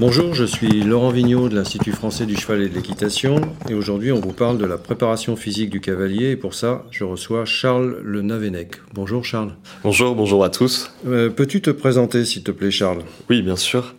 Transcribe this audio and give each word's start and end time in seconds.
Bonjour, 0.00 0.32
je 0.32 0.44
suis 0.44 0.84
Laurent 0.84 1.10
Vigneault 1.10 1.48
de 1.48 1.56
l'Institut 1.56 1.90
français 1.90 2.24
du 2.24 2.36
cheval 2.36 2.62
et 2.62 2.68
de 2.68 2.74
l'équitation 2.76 3.40
et 3.68 3.74
aujourd'hui 3.74 4.12
on 4.12 4.20
vous 4.20 4.32
parle 4.32 4.56
de 4.56 4.64
la 4.64 4.78
préparation 4.78 5.34
physique 5.34 5.70
du 5.70 5.80
cavalier 5.80 6.30
et 6.30 6.36
pour 6.36 6.54
ça 6.54 6.84
je 6.92 7.02
reçois 7.02 7.44
Charles 7.44 7.98
Le 8.04 8.22
Navenec. 8.22 8.76
Bonjour 8.94 9.24
Charles. 9.24 9.56
Bonjour, 9.82 10.14
bonjour 10.14 10.44
à 10.44 10.50
tous. 10.50 10.92
Euh, 11.08 11.30
Peux-tu 11.30 11.60
te 11.60 11.70
présenter 11.70 12.24
s'il 12.24 12.44
te 12.44 12.52
plaît 12.52 12.70
Charles? 12.70 13.02
Oui, 13.28 13.42
bien 13.42 13.56
sûr. 13.56 13.96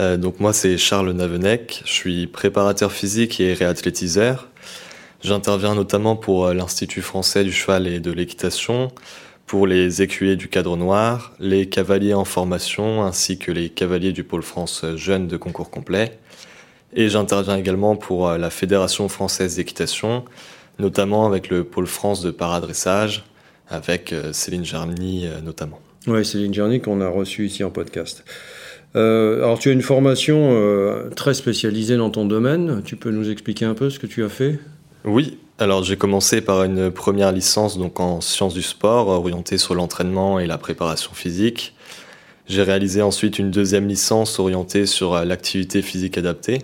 Euh, 0.00 0.16
donc 0.16 0.40
moi 0.40 0.52
c'est 0.52 0.78
Charles 0.78 1.12
Navenec, 1.12 1.80
je 1.84 1.92
suis 1.92 2.26
préparateur 2.26 2.90
physique 2.90 3.38
et 3.38 3.52
réathlétiseur. 3.54 4.48
J'interviens 5.22 5.76
notamment 5.76 6.16
pour 6.16 6.46
euh, 6.46 6.54
l'Institut 6.54 7.02
français 7.02 7.44
du 7.44 7.52
cheval 7.52 7.86
et 7.86 8.00
de 8.00 8.10
l'équitation, 8.10 8.90
pour 9.46 9.66
les 9.66 10.02
écuyers 10.02 10.36
du 10.36 10.48
cadre 10.48 10.76
noir, 10.76 11.32
les 11.38 11.68
cavaliers 11.68 12.14
en 12.14 12.24
formation 12.24 13.04
ainsi 13.04 13.38
que 13.38 13.52
les 13.52 13.68
cavaliers 13.68 14.12
du 14.12 14.24
pôle 14.24 14.42
France 14.42 14.84
jeunes 14.96 15.28
de 15.28 15.36
concours 15.36 15.70
complet. 15.70 16.18
Et 16.94 17.08
j'interviens 17.08 17.56
également 17.56 17.96
pour 17.96 18.28
euh, 18.28 18.38
la 18.38 18.50
Fédération 18.50 19.08
française 19.08 19.56
d'équitation, 19.56 20.24
notamment 20.78 21.26
avec 21.26 21.48
le 21.48 21.64
pôle 21.64 21.86
France 21.86 22.22
de 22.22 22.30
paradressage, 22.30 23.24
avec 23.68 24.12
euh, 24.12 24.32
Céline 24.32 24.64
Gerny 24.64 25.26
euh, 25.26 25.40
notamment. 25.40 25.80
Oui, 26.06 26.24
Céline 26.24 26.54
Gerny 26.54 26.80
qu'on 26.80 27.00
a 27.00 27.08
reçue 27.08 27.46
ici 27.46 27.64
en 27.64 27.70
podcast. 27.70 28.24
Euh, 28.94 29.38
alors 29.38 29.58
tu 29.58 29.68
as 29.68 29.72
une 29.72 29.82
formation 29.82 30.52
euh, 30.52 31.10
très 31.10 31.34
spécialisée 31.34 31.96
dans 31.96 32.10
ton 32.10 32.24
domaine. 32.24 32.82
Tu 32.84 32.96
peux 32.96 33.10
nous 33.10 33.30
expliquer 33.30 33.64
un 33.64 33.74
peu 33.74 33.90
ce 33.90 33.98
que 33.98 34.06
tu 34.06 34.24
as 34.24 34.28
fait? 34.28 34.58
Oui, 35.04 35.38
alors 35.58 35.82
j'ai 35.82 35.96
commencé 35.96 36.40
par 36.40 36.64
une 36.64 36.90
première 36.90 37.32
licence 37.32 37.78
donc 37.78 37.98
en 37.98 38.20
sciences 38.20 38.54
du 38.54 38.62
sport, 38.62 39.08
orientée 39.08 39.58
sur 39.58 39.74
l'entraînement 39.74 40.38
et 40.38 40.46
la 40.46 40.58
préparation 40.58 41.12
physique. 41.14 41.74
J'ai 42.48 42.62
réalisé 42.62 43.02
ensuite 43.02 43.38
une 43.38 43.50
deuxième 43.50 43.88
licence 43.88 44.38
orientée 44.38 44.86
sur 44.86 45.14
euh, 45.14 45.24
l'activité 45.24 45.82
physique 45.82 46.16
adaptée. 46.16 46.60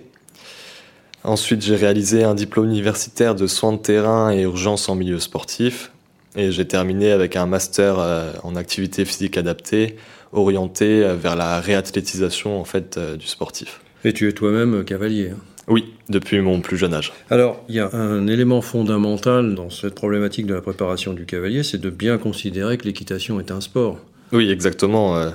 Ensuite, 1.25 1.61
j'ai 1.61 1.75
réalisé 1.75 2.23
un 2.23 2.35
diplôme 2.35 2.67
universitaire 2.67 3.35
de 3.35 3.47
soins 3.47 3.73
de 3.73 3.77
terrain 3.77 4.31
et 4.31 4.41
urgence 4.41 4.87
en 4.89 4.95
milieu 4.95 5.19
sportif. 5.19 5.91
Et 6.35 6.51
j'ai 6.51 6.67
terminé 6.67 7.11
avec 7.11 7.35
un 7.35 7.45
master 7.45 7.99
euh, 7.99 8.31
en 8.43 8.55
activité 8.55 9.05
physique 9.05 9.37
adaptée, 9.37 9.97
orienté 10.31 11.03
euh, 11.03 11.15
vers 11.15 11.35
la 11.35 11.59
réathlétisation 11.59 12.59
en 12.59 12.65
fait 12.65 12.97
du 13.17 13.27
sportif. 13.27 13.81
Et 14.05 14.13
tu 14.13 14.29
es 14.29 14.33
toi-même 14.33 14.85
cavalier. 14.85 15.31
hein? 15.31 15.52
Oui, 15.67 15.93
depuis 16.09 16.41
mon 16.41 16.59
plus 16.59 16.77
jeune 16.77 16.93
âge. 16.93 17.13
Alors, 17.29 17.63
il 17.69 17.75
y 17.75 17.79
a 17.79 17.89
un 17.93 18.27
élément 18.27 18.61
fondamental 18.61 19.55
dans 19.55 19.69
cette 19.69 19.95
problématique 19.95 20.45
de 20.45 20.53
la 20.53 20.61
préparation 20.61 21.13
du 21.13 21.25
cavalier, 21.25 21.63
c'est 21.63 21.79
de 21.79 21.89
bien 21.89 22.17
considérer 22.17 22.77
que 22.77 22.85
l'équitation 22.85 23.39
est 23.39 23.51
un 23.51 23.61
sport. 23.61 23.99
Oui, 24.33 24.49
exactement. 24.49 25.15
euh, 25.15 25.29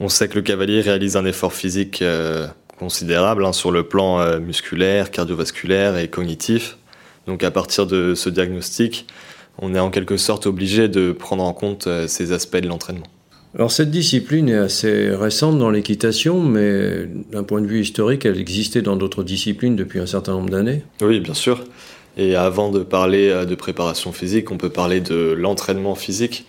On 0.00 0.08
sait 0.08 0.28
que 0.28 0.34
le 0.34 0.42
cavalier 0.42 0.80
réalise 0.80 1.16
un 1.16 1.24
effort 1.24 1.52
physique 1.52 2.02
euh, 2.02 2.48
considérable 2.78 3.44
hein, 3.44 3.52
sur 3.52 3.70
le 3.70 3.84
plan 3.84 4.20
euh, 4.20 4.40
musculaire, 4.40 5.10
cardiovasculaire 5.10 5.98
et 5.98 6.08
cognitif. 6.08 6.76
Donc 7.26 7.44
à 7.44 7.50
partir 7.50 7.86
de 7.86 8.14
ce 8.14 8.28
diagnostic, 8.28 9.06
on 9.58 9.74
est 9.74 9.78
en 9.78 9.90
quelque 9.90 10.16
sorte 10.16 10.46
obligé 10.46 10.88
de 10.88 11.12
prendre 11.12 11.44
en 11.44 11.52
compte 11.52 11.86
ces 12.08 12.32
aspects 12.32 12.56
de 12.56 12.66
l'entraînement. 12.66 13.06
Alors 13.56 13.72
cette 13.72 13.90
discipline 13.90 14.48
est 14.48 14.58
assez 14.58 15.10
récente 15.10 15.58
dans 15.58 15.70
l'équitation, 15.70 16.40
mais 16.40 17.06
d'un 17.32 17.42
point 17.42 17.60
de 17.60 17.66
vue 17.66 17.80
historique, 17.80 18.24
elle 18.24 18.38
existait 18.38 18.82
dans 18.82 18.94
d'autres 18.94 19.24
disciplines 19.24 19.74
depuis 19.74 19.98
un 19.98 20.06
certain 20.06 20.32
nombre 20.32 20.50
d'années. 20.50 20.84
Oui, 21.00 21.18
bien 21.18 21.34
sûr. 21.34 21.64
Et 22.16 22.36
avant 22.36 22.70
de 22.70 22.80
parler 22.80 23.28
euh, 23.28 23.44
de 23.44 23.54
préparation 23.56 24.12
physique, 24.12 24.50
on 24.52 24.56
peut 24.56 24.70
parler 24.70 25.00
de 25.00 25.32
l'entraînement 25.32 25.96
physique. 25.96 26.46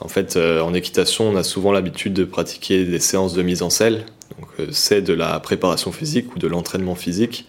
En 0.00 0.08
fait, 0.08 0.36
euh, 0.36 0.62
en 0.62 0.72
équitation, 0.72 1.28
on 1.28 1.36
a 1.36 1.42
souvent 1.42 1.70
l'habitude 1.70 2.14
de 2.14 2.24
pratiquer 2.24 2.84
des 2.84 2.98
séances 2.98 3.34
de 3.34 3.42
mise 3.42 3.62
en 3.62 3.70
selle. 3.70 4.06
Donc, 4.38 4.48
euh, 4.58 4.66
c'est 4.70 5.02
de 5.02 5.12
la 5.12 5.38
préparation 5.38 5.92
physique 5.92 6.34
ou 6.34 6.38
de 6.38 6.46
l'entraînement 6.46 6.94
physique. 6.94 7.46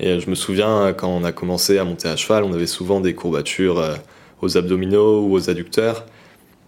Et 0.00 0.20
je 0.20 0.30
me 0.30 0.34
souviens, 0.34 0.92
quand 0.96 1.08
on 1.08 1.24
a 1.24 1.32
commencé 1.32 1.78
à 1.78 1.84
monter 1.84 2.08
à 2.08 2.16
cheval, 2.16 2.44
on 2.44 2.52
avait 2.52 2.66
souvent 2.66 3.00
des 3.00 3.14
courbatures 3.14 3.82
aux 4.42 4.56
abdominaux 4.56 5.22
ou 5.22 5.34
aux 5.34 5.50
adducteurs. 5.50 6.06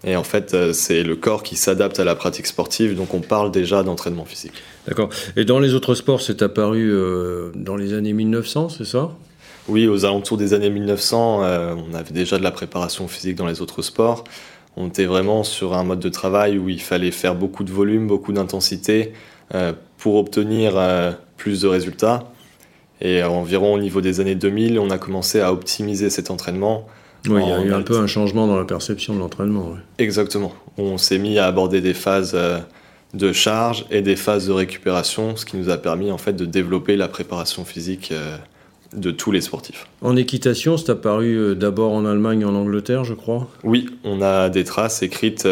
Et 0.04 0.16
en 0.16 0.24
fait, 0.24 0.54
euh, 0.54 0.72
c'est 0.72 1.02
le 1.02 1.14
corps 1.16 1.42
qui 1.42 1.56
s'adapte 1.56 2.00
à 2.00 2.04
la 2.04 2.14
pratique 2.14 2.46
sportive, 2.46 2.96
donc 2.96 3.12
on 3.12 3.20
parle 3.20 3.50
déjà 3.50 3.82
d'entraînement 3.82 4.24
physique. 4.24 4.54
D'accord. 4.88 5.10
Et 5.36 5.44
dans 5.44 5.58
les 5.58 5.74
autres 5.74 5.94
sports, 5.94 6.20
c'est 6.22 6.42
apparu 6.42 6.90
euh, 6.90 7.50
dans 7.54 7.76
les 7.76 7.92
années 7.92 8.12
1900, 8.12 8.70
c'est 8.70 8.84
ça? 8.84 9.10
Oui, 9.68 9.86
aux 9.86 10.04
alentours 10.04 10.38
des 10.38 10.54
années 10.54 10.70
1900, 10.70 11.42
euh, 11.42 11.74
on 11.76 11.94
avait 11.94 12.12
déjà 12.12 12.38
de 12.38 12.42
la 12.42 12.50
préparation 12.50 13.06
physique 13.08 13.36
dans 13.36 13.46
les 13.46 13.60
autres 13.60 13.82
sports. 13.82 14.24
On 14.76 14.88
était 14.88 15.04
vraiment 15.04 15.44
sur 15.44 15.74
un 15.74 15.84
mode 15.84 16.00
de 16.00 16.08
travail 16.08 16.56
où 16.56 16.68
il 16.68 16.80
fallait 16.80 17.10
faire 17.10 17.34
beaucoup 17.34 17.62
de 17.62 17.70
volume, 17.70 18.06
beaucoup 18.06 18.32
d'intensité 18.32 19.12
euh, 19.54 19.72
pour 19.98 20.16
obtenir 20.16 20.80
plus 21.36 21.60
de 21.60 21.68
résultats. 21.68 22.32
Et 23.02 23.22
environ 23.22 23.74
au 23.74 23.78
niveau 23.78 24.00
des 24.00 24.20
années 24.20 24.34
2000, 24.34 24.78
on 24.78 24.90
a 24.90 24.98
commencé 24.98 25.40
à 25.40 25.52
optimiser 25.52 26.08
cet 26.08 26.30
entraînement. 26.30 26.86
Oui, 27.28 27.42
il 27.44 27.48
y 27.48 27.52
a 27.52 27.62
eu 27.62 27.72
un 27.72 27.82
peu 27.82 27.98
un 27.98 28.06
changement 28.06 28.46
dans 28.46 28.56
la 28.56 28.64
perception 28.64 29.14
de 29.14 29.18
l'entraînement. 29.18 29.74
Exactement. 29.98 30.54
On 30.78 30.98
s'est 30.98 31.18
mis 31.18 31.38
à 31.38 31.46
aborder 31.46 31.80
des 31.80 31.94
phases 31.94 32.32
euh, 32.34 32.58
de 33.14 33.32
charge 33.32 33.84
et 33.90 34.02
des 34.02 34.16
phases 34.16 34.46
de 34.46 34.52
récupération, 34.52 35.36
ce 35.36 35.44
qui 35.44 35.56
nous 35.56 35.68
a 35.70 35.76
permis 35.76 36.10
en 36.10 36.18
fait 36.18 36.32
de 36.32 36.44
développer 36.44 36.96
la 36.96 37.08
préparation 37.08 37.64
physique 37.64 38.10
euh, 38.12 38.36
de 38.94 39.10
tous 39.10 39.32
les 39.32 39.40
sportifs. 39.40 39.86
En 40.00 40.16
équitation, 40.16 40.76
c'est 40.76 40.90
apparu 40.90 41.36
euh, 41.36 41.54
d'abord 41.54 41.92
en 41.92 42.04
Allemagne 42.06 42.40
et 42.40 42.44
en 42.44 42.54
Angleterre, 42.54 43.04
je 43.04 43.14
crois? 43.14 43.48
Oui, 43.64 43.88
on 44.04 44.22
a 44.22 44.48
des 44.48 44.64
traces 44.64 45.02
écrites 45.02 45.46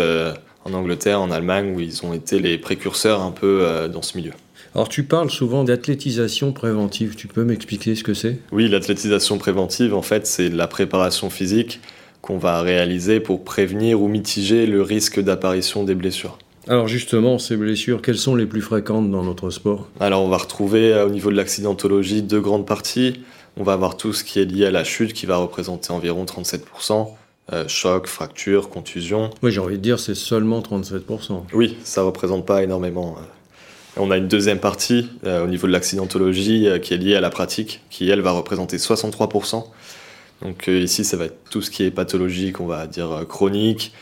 en 0.65 0.73
Angleterre, 0.73 1.21
en 1.21 1.31
Allemagne, 1.31 1.75
où 1.75 1.81
ils 1.81 2.05
ont 2.05 2.15
été 2.15 2.41
les 2.41 2.59
précurseurs 2.59 3.23
un 3.23 3.31
peu 3.31 3.89
dans 3.93 4.03
ce 4.03 4.17
milieu. 4.17 4.33
Alors 4.75 4.89
tu 4.89 5.05
parles 5.05 5.31
souvent 5.31 5.65
d'athlétisation 5.65 6.53
préventive. 6.53 7.15
Tu 7.17 7.27
peux 7.27 7.45
m'expliquer 7.45 7.95
ce 7.95 8.05
que 8.05 8.15
c'est? 8.15 8.39
Oui, 8.53 8.69
l'athlétisation 8.69 9.39
préventive, 9.39 9.95
en 9.95 10.03
fait, 10.03 10.27
c'est 10.27 10.49
la 10.49 10.67
préparation 10.67 11.31
physique 11.31 11.81
qu'on 12.21 12.39
va 12.39 12.61
réaliser 12.61 13.21
pour 13.21 13.45
prévenir 13.45 14.03
ou 14.03 14.09
mitiger 14.09 14.67
le 14.67 14.83
risque 14.83 15.21
d'apparition 15.21 15.85
des 15.85 15.95
blessures. 15.95 16.39
Alors 16.67 16.87
justement, 16.87 17.39
ces 17.39 17.57
blessures, 17.57 18.03
quelles 18.03 18.19
sont 18.19 18.35
les 18.35 18.45
plus 18.45 18.61
fréquentes 18.61 19.11
dans 19.11 19.25
notre 19.25 19.49
sport? 19.49 19.89
Alors, 20.01 20.23
on 20.23 20.29
va 20.29 20.37
retrouver 20.37 20.93
euh, 20.93 21.07
au 21.07 21.11
niveau 21.11 21.31
de 21.31 21.37
l'accidentologie 21.37 22.21
deux 22.21 22.41
grandes 22.41 22.67
parties. 22.67 23.23
On 23.57 23.63
va 23.63 23.73
avoir 23.73 23.97
tout 23.97 24.13
ce 24.13 24.23
qui 24.23 24.39
est 24.39 24.45
lié 24.45 24.67
à 24.67 24.71
la 24.71 24.85
chute 24.85 25.15
qui 25.15 25.25
va 25.25 25.39
représenter 25.39 25.93
environ 25.93 26.25
37%. 26.25 27.09
Euh, 27.51 27.65
choc, 27.67 28.07
fracture, 28.07 28.69
contusion. 28.69 29.31
Oui, 29.43 29.51
j'ai 29.51 29.61
envie 29.61 29.79
de 29.79 29.83
dire 29.83 29.99
c'est 29.99 30.15
seulement 30.15 30.61
37%. 30.61 31.45
Oui, 31.55 31.79
ça 31.83 32.03
représente 32.03 32.45
pas 32.45 32.63
énormément. 32.63 33.17
On 33.99 34.11
a 34.11 34.17
une 34.17 34.29
deuxième 34.29 34.59
partie 34.61 35.09
euh, 35.25 35.45
au 35.45 35.47
niveau 35.47 35.67
de 35.67 35.73
l'accidentologie 35.73 36.69
euh, 36.69 36.79
qui 36.79 36.95
est 36.95 36.99
liée 36.99 37.17
à 37.17 37.21
la 37.21 37.31
pratique, 37.31 37.83
qui 37.91 38.09
elle 38.09 38.21
va 38.21 38.31
représenter 38.33 38.77
63%. 38.77 39.65
Donc 40.43 40.69
euh, 40.69 40.81
ici, 40.81 41.05
ça 41.05 41.17
va 41.17 41.27
être 41.27 41.39
tout 41.51 41.63
ce 41.63 41.71
qui 41.71 41.83
est 41.83 41.91
pathologique, 41.91 42.61
on 42.61 42.67
va 42.67 42.87
dire 42.87 43.25
chronique, 43.29 43.93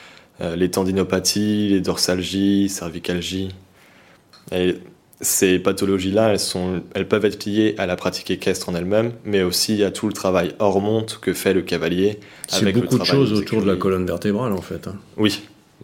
les 0.41 0.71
tendinopathies, 0.71 1.69
les 1.71 1.81
dorsalgies, 1.81 2.69
cervicalgies. 2.69 3.49
Et 4.53 4.77
ces 5.23 5.59
pathologies-là, 5.59 6.33
elles, 6.33 6.39
sont, 6.39 6.83
elles 6.95 7.09
peuvent 7.09 7.25
être 7.25 7.47
liées 7.47 7.75
à 7.79 7.87
la 7.87 7.97
pratique 7.97 8.31
équestre 8.31 8.69
en 8.69 8.75
elle-même, 8.75 9.13
mais 9.25 9.43
aussi 9.43 9.83
à 9.83 9.91
tout 9.91 10.07
le 10.09 10.13
travail 10.13 10.55
hors 10.59 10.79
monte 10.83 11.19
que 11.23 11.33
fait 11.33 11.55
le 11.55 11.63
cavalier. 11.63 12.21
C'est 12.49 12.67
le 12.67 12.73
beaucoup 12.73 12.99
de 12.99 13.05
choses 13.05 13.33
autour 13.33 13.63
de 13.63 13.67
la 13.67 13.77
colonne 13.77 14.05
vertébrale 14.05 14.53
en 14.53 14.61
fait. 14.61 14.87
hein. 14.89 14.97
Oui, 15.17 15.43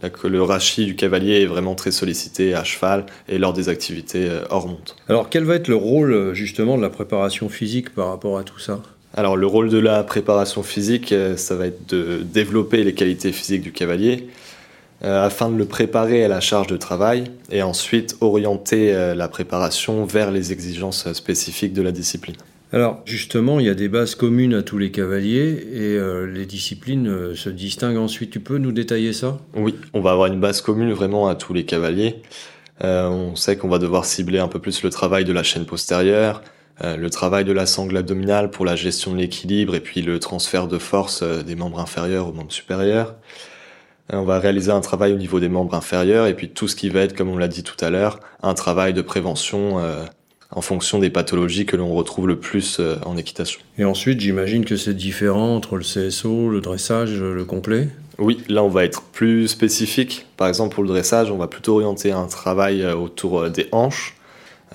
que 0.09 0.27
le 0.27 0.41
rachis 0.41 0.85
du 0.85 0.95
cavalier 0.95 1.41
est 1.41 1.45
vraiment 1.45 1.75
très 1.75 1.91
sollicité 1.91 2.53
à 2.53 2.63
cheval 2.63 3.05
et 3.27 3.37
lors 3.37 3.53
des 3.53 3.69
activités 3.69 4.27
euh, 4.27 4.43
hors 4.49 4.67
monte. 4.67 4.95
Alors 5.09 5.29
quel 5.29 5.43
va 5.43 5.55
être 5.55 5.67
le 5.67 5.75
rôle 5.75 6.13
euh, 6.13 6.33
justement 6.33 6.77
de 6.77 6.81
la 6.81 6.89
préparation 6.89 7.49
physique 7.49 7.93
par 7.93 8.09
rapport 8.09 8.37
à 8.37 8.43
tout 8.43 8.59
ça? 8.59 8.81
Alors 9.15 9.37
le 9.37 9.45
rôle 9.45 9.69
de 9.69 9.77
la 9.77 10.03
préparation 10.03 10.63
physique, 10.63 11.11
euh, 11.11 11.37
ça 11.37 11.55
va 11.55 11.67
être 11.67 11.87
de 11.89 12.21
développer 12.23 12.83
les 12.83 12.93
qualités 12.93 13.31
physiques 13.31 13.61
du 13.61 13.71
cavalier 13.71 14.27
euh, 15.03 15.25
afin 15.25 15.49
de 15.49 15.57
le 15.57 15.65
préparer 15.65 16.23
à 16.23 16.29
la 16.29 16.39
charge 16.39 16.67
de 16.67 16.77
travail 16.77 17.25
et 17.51 17.61
ensuite 17.61 18.15
orienter 18.21 18.93
euh, 18.93 19.13
la 19.13 19.27
préparation 19.27 20.05
vers 20.05 20.31
les 20.31 20.53
exigences 20.53 21.07
euh, 21.07 21.13
spécifiques 21.13 21.73
de 21.73 21.81
la 21.81 21.91
discipline. 21.91 22.37
Alors 22.73 23.03
justement, 23.05 23.59
il 23.59 23.67
y 23.67 23.69
a 23.69 23.75
des 23.75 23.87
bases 23.87 24.15
communes 24.15 24.55
à 24.55 24.63
tous 24.63 24.79
les 24.79 24.89
cavaliers 24.89 25.67
et 25.73 25.95
euh, 25.95 26.25
les 26.25 26.47
disciplines 26.47 27.07
euh, 27.07 27.35
se 27.35 27.49
distinguent 27.49 27.99
ensuite. 27.99 28.31
Tu 28.31 28.39
peux 28.39 28.57
nous 28.57 28.71
détailler 28.71 29.13
ça? 29.13 29.37
Oui, 29.55 29.75
on 29.93 30.01
va 30.01 30.11
avoir 30.11 30.25
une 30.25 30.39
base 30.39 30.59
commune 30.61 30.91
vraiment 30.91 31.27
à 31.27 31.35
tous 31.35 31.53
les 31.53 31.65
cavaliers. 31.65 32.23
Euh, 32.83 33.07
on 33.07 33.35
sait 33.35 33.57
qu'on 33.57 33.69
va 33.69 33.77
devoir 33.77 34.05
cibler 34.05 34.39
un 34.39 34.47
peu 34.47 34.57
plus 34.57 34.81
le 34.81 34.89
travail 34.89 35.23
de 35.23 35.31
la 35.31 35.43
chaîne 35.43 35.65
postérieure, 35.65 36.41
le 36.83 37.07
travail 37.11 37.45
de 37.45 37.51
la 37.51 37.67
sangle 37.67 37.95
abdominale 37.95 38.49
pour 38.49 38.65
la 38.65 38.75
gestion 38.75 39.13
de 39.13 39.19
l'équilibre 39.19 39.75
et 39.75 39.79
puis 39.79 40.01
le 40.01 40.17
transfert 40.17 40.67
de 40.67 40.79
force 40.79 41.21
des 41.21 41.55
membres 41.55 41.79
inférieurs 41.79 42.27
aux 42.27 42.33
membres 42.33 42.51
supérieurs. 42.51 43.15
On 44.11 44.23
va 44.23 44.39
réaliser 44.39 44.71
un 44.71 44.81
travail 44.81 45.13
au 45.13 45.17
niveau 45.17 45.39
des 45.39 45.49
membres 45.49 45.75
inférieurs 45.75 46.25
et 46.25 46.33
puis 46.33 46.49
tout 46.49 46.67
ce 46.67 46.75
qui 46.75 46.89
va 46.89 47.01
être, 47.01 47.15
comme 47.15 47.29
on 47.29 47.37
l'a 47.37 47.47
dit 47.47 47.61
tout 47.61 47.77
à 47.85 47.91
l'heure, 47.91 48.19
un 48.41 48.55
travail 48.55 48.93
de 48.93 49.03
prévention 49.03 49.79
en 50.55 50.61
fonction 50.61 50.99
des 50.99 51.09
pathologies 51.09 51.65
que 51.65 51.75
l'on 51.75 51.93
retrouve 51.93 52.27
le 52.27 52.37
plus 52.37 52.79
en 53.05 53.17
équitation. 53.17 53.59
Et 53.77 53.85
ensuite, 53.85 54.19
j'imagine 54.19 54.65
que 54.65 54.75
c'est 54.75 54.93
différent 54.93 55.55
entre 55.55 55.77
le 55.77 55.83
CSO, 55.83 56.49
le 56.49 56.61
dressage, 56.61 57.19
le 57.19 57.43
complet? 57.43 57.89
Oui, 58.19 58.43
là 58.47 58.63
on 58.63 58.69
va 58.69 58.83
être 58.83 59.01
plus 59.01 59.47
spécifique. 59.47 60.25
Par 60.37 60.47
exemple 60.47 60.75
pour 60.75 60.83
le 60.83 60.89
dressage, 60.89 61.31
on 61.31 61.37
va 61.37 61.47
plutôt 61.47 61.75
orienter 61.75 62.11
un 62.11 62.27
travail 62.27 62.81
euh, 62.81 62.95
autour 62.95 63.41
euh, 63.41 63.49
des 63.49 63.67
hanches. 63.71 64.15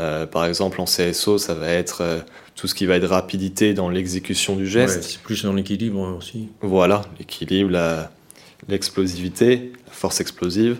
Euh, 0.00 0.26
par 0.26 0.44
exemple 0.44 0.80
en 0.80 0.84
CSO, 0.84 1.38
ça 1.38 1.54
va 1.54 1.68
être 1.68 2.24
tout 2.54 2.68
ce 2.68 2.74
qui 2.74 2.86
va 2.86 2.96
être 2.96 3.08
rapidité 3.08 3.74
dans 3.74 3.88
l'exécution 3.88 4.54
du 4.54 4.66
geste. 4.66 5.02
c'est 5.02 5.20
plus 5.20 5.44
dans 5.44 5.52
l'équilibre 5.52 6.16
aussi. 6.16 6.48
Voilà, 6.60 7.02
l'équilibre, 7.18 7.76
l'explosivité, 8.68 9.72
la, 9.86 9.92
force 9.92 10.20
explosive. 10.20 10.78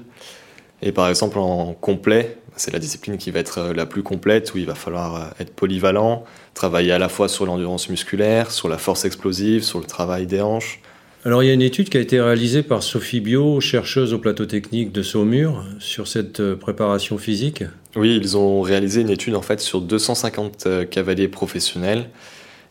Et 0.82 0.92
par 0.92 1.08
exemple 1.08 1.38
en 1.38 1.72
complet, 1.72 2.38
c'est 2.60 2.72
la 2.72 2.78
discipline 2.78 3.16
qui 3.18 3.30
va 3.30 3.40
être 3.40 3.72
la 3.74 3.86
plus 3.86 4.02
complète, 4.02 4.54
où 4.54 4.58
il 4.58 4.66
va 4.66 4.74
falloir 4.74 5.32
être 5.40 5.54
polyvalent, 5.54 6.24
travailler 6.54 6.92
à 6.92 6.98
la 6.98 7.08
fois 7.08 7.28
sur 7.28 7.46
l'endurance 7.46 7.88
musculaire, 7.88 8.50
sur 8.50 8.68
la 8.68 8.78
force 8.78 9.04
explosive, 9.04 9.62
sur 9.62 9.78
le 9.78 9.86
travail 9.86 10.26
des 10.26 10.40
hanches, 10.40 10.80
alors 11.24 11.42
il 11.42 11.46
y 11.46 11.50
a 11.50 11.52
une 11.52 11.62
étude 11.62 11.88
qui 11.88 11.96
a 11.96 12.00
été 12.00 12.20
réalisée 12.20 12.62
par 12.62 12.82
Sophie 12.82 13.20
Bio, 13.20 13.60
chercheuse 13.60 14.14
au 14.14 14.18
plateau 14.18 14.46
technique 14.46 14.92
de 14.92 15.02
Saumur, 15.02 15.64
sur 15.80 16.06
cette 16.06 16.38
euh, 16.38 16.54
préparation 16.54 17.18
physique. 17.18 17.64
Oui, 17.96 18.16
ils 18.16 18.36
ont 18.36 18.62
réalisé 18.62 19.00
une 19.00 19.10
étude 19.10 19.34
en 19.34 19.42
fait 19.42 19.58
sur 19.60 19.80
250 19.80 20.66
euh, 20.66 20.84
cavaliers 20.84 21.26
professionnels. 21.26 22.08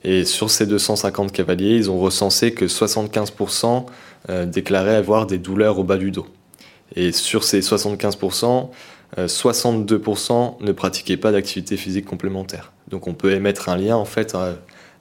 Et 0.05 0.23
sur 0.23 0.49
ces 0.49 0.65
250 0.65 1.33
cavaliers, 1.33 1.75
ils 1.75 1.91
ont 1.91 1.99
recensé 1.99 2.53
que 2.53 2.65
75% 2.65 3.85
euh, 4.29 4.45
déclaraient 4.45 4.95
avoir 4.95 5.27
des 5.27 5.39
douleurs 5.39 5.77
au 5.77 5.83
bas 5.83 5.97
du 5.97 6.11
dos. 6.11 6.27
Et 6.95 7.11
sur 7.11 7.43
ces 7.43 7.59
75%, 7.59 8.69
62% 9.15 10.55
ne 10.59 10.71
pratiquaient 10.73 11.17
pas 11.17 11.31
d'activité 11.31 11.77
physique 11.77 12.05
complémentaire. 12.05 12.73
Donc 12.89 13.07
on 13.07 13.13
peut 13.13 13.31
émettre 13.31 13.69
un 13.69 13.77
lien 13.77 13.95
en 13.95 14.05
fait 14.05 14.35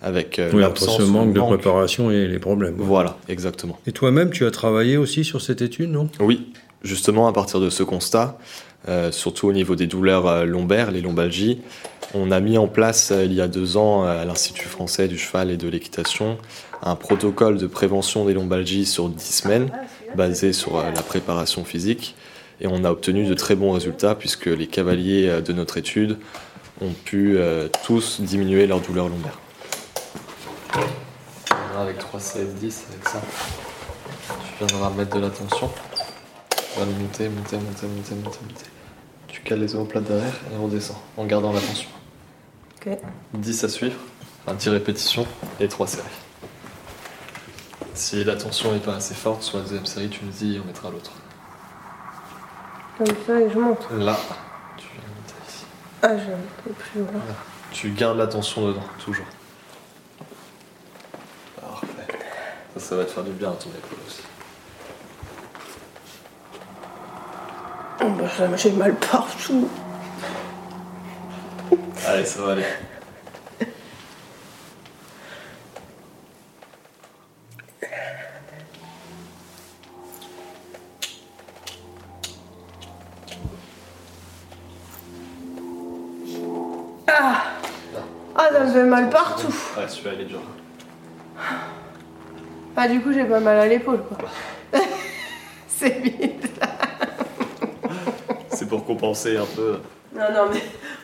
avec 0.02 0.38
euh, 0.38 0.50
oui, 0.52 0.64
entre 0.64 0.88
ce 0.88 1.02
manque 1.02 1.32
de 1.32 1.40
préparation 1.40 2.10
et 2.10 2.26
les 2.26 2.38
problèmes. 2.38 2.74
Voilà, 2.76 3.16
exactement. 3.28 3.78
Et 3.86 3.92
toi-même, 3.92 4.30
tu 4.30 4.46
as 4.46 4.50
travaillé 4.50 4.96
aussi 4.96 5.24
sur 5.24 5.40
cette 5.40 5.62
étude, 5.62 5.90
non? 5.90 6.08
Oui, 6.20 6.52
justement 6.82 7.26
à 7.26 7.32
partir 7.32 7.60
de 7.60 7.70
ce 7.70 7.82
constat, 7.82 8.38
euh, 8.88 9.10
surtout 9.10 9.48
au 9.48 9.52
niveau 9.52 9.74
des 9.74 9.86
douleurs 9.86 10.26
euh, 10.26 10.44
lombaires, 10.44 10.90
les 10.90 11.00
lombalgies, 11.00 11.60
on 12.14 12.30
a 12.30 12.40
mis 12.40 12.56
en 12.58 12.68
place 12.68 13.12
il 13.24 13.32
y 13.32 13.40
a 13.40 13.48
deux 13.48 13.76
ans 13.76 14.04
à 14.04 14.24
l'Institut 14.24 14.68
français 14.68 15.08
du 15.08 15.18
cheval 15.18 15.50
et 15.50 15.56
de 15.56 15.68
l'équitation 15.68 16.38
un 16.82 16.94
protocole 16.94 17.58
de 17.58 17.66
prévention 17.66 18.24
des 18.26 18.34
lombalgies 18.34 18.86
sur 18.86 19.08
dix 19.08 19.34
semaines, 19.34 19.70
basé 20.14 20.52
sur 20.52 20.76
la 20.76 21.02
préparation 21.02 21.64
physique. 21.64 22.14
Et 22.60 22.66
on 22.66 22.84
a 22.84 22.90
obtenu 22.90 23.26
de 23.26 23.34
très 23.34 23.54
bons 23.54 23.72
résultats 23.72 24.14
puisque 24.14 24.46
les 24.46 24.66
cavaliers 24.66 25.42
de 25.42 25.52
notre 25.52 25.76
étude 25.76 26.18
ont 26.80 26.92
pu 26.92 27.38
tous 27.84 28.20
diminuer 28.20 28.66
leurs 28.66 28.80
douleurs 28.80 29.08
lombaires. 29.08 29.38
Tu 30.72 31.54
viendras 31.54 31.82
avec 31.82 31.98
3 31.98 32.20
CF10 32.20 32.84
avec 32.90 33.08
ça. 33.08 33.20
Tu 34.58 34.64
viendras 34.64 34.90
mettre 34.90 35.16
de 35.16 35.20
la 35.20 35.30
tension. 35.30 35.70
On 36.76 36.80
va 36.80 36.86
monter, 36.86 37.28
monter, 37.28 37.56
monter, 37.56 37.86
monter, 37.86 38.14
monter, 38.14 38.40
monter. 38.48 38.66
Tu 39.28 39.42
cales 39.42 39.60
les 39.60 39.74
omoplates 39.74 40.04
derrière 40.04 40.34
et 40.52 40.56
on 40.58 40.68
descend 40.68 40.96
en 41.16 41.26
gardant 41.26 41.52
la 41.52 41.60
tension. 41.60 41.88
Ok. 42.76 42.98
10 43.34 43.64
à 43.64 43.68
suivre, 43.68 43.96
enfin 44.46 44.56
10 44.56 44.68
répétitions 44.70 45.26
et 45.60 45.68
3 45.68 45.86
séries. 45.86 46.04
Si 47.94 48.24
la 48.24 48.36
tension 48.36 48.72
n'est 48.72 48.78
pas 48.78 48.96
assez 48.96 49.14
forte 49.14 49.42
sur 49.42 49.58
la 49.58 49.64
deuxième 49.64 49.86
série, 49.86 50.08
tu 50.08 50.24
me 50.24 50.30
dis 50.30 50.58
on 50.62 50.66
mettra 50.66 50.90
l'autre. 50.90 51.12
Comme 52.98 53.06
ça 53.26 53.40
et 53.40 53.50
je 53.50 53.58
monte. 53.58 53.86
Là, 53.92 54.16
tu 54.78 54.86
viens 54.92 55.02
monter 55.02 55.34
ici. 55.48 55.64
Ah, 56.02 56.16
j'ai 56.16 56.32
un 56.32 56.64
peu 56.64 56.70
plus 56.70 57.00
loin. 57.00 57.22
Tu 57.72 57.90
gardes 57.90 58.16
la 58.16 58.26
tension 58.26 58.68
dedans, 58.68 58.84
toujours. 59.04 59.26
Ça, 62.78 62.94
va 62.94 63.04
te 63.04 63.10
faire 63.10 63.24
du 63.24 63.32
bien 63.32 63.50
à 63.50 63.54
ton 63.54 63.70
épaule 63.70 63.98
aussi. 64.06 64.22
Oh 68.02 68.10
bah, 68.18 68.56
j'ai 68.56 68.70
mal 68.72 68.94
partout. 68.94 69.68
Allez, 72.06 72.24
ça 72.24 72.42
va 72.42 72.52
aller. 72.52 72.64
Ah 87.18 87.44
Ah, 88.34 88.48
ça 88.52 88.64
me 88.64 88.72
fait 88.72 88.84
mal 88.84 89.08
partout. 89.08 89.54
Ouais, 89.76 89.88
celui-là, 89.88 90.10
il 90.14 90.20
est 90.22 90.24
dur. 90.24 90.40
Ah, 92.76 92.88
du 92.88 93.00
coup, 93.00 93.12
j'ai 93.12 93.24
pas 93.24 93.40
mal 93.40 93.58
à 93.58 93.66
l'épaule, 93.66 94.02
quoi. 94.02 94.18
c'est 95.68 95.98
vite. 95.98 96.60
c'est 98.50 98.68
pour 98.68 98.84
compenser 98.84 99.36
un 99.38 99.46
peu. 99.46 99.78
Non, 100.14 100.26
non, 100.32 100.50
mais 100.52 100.60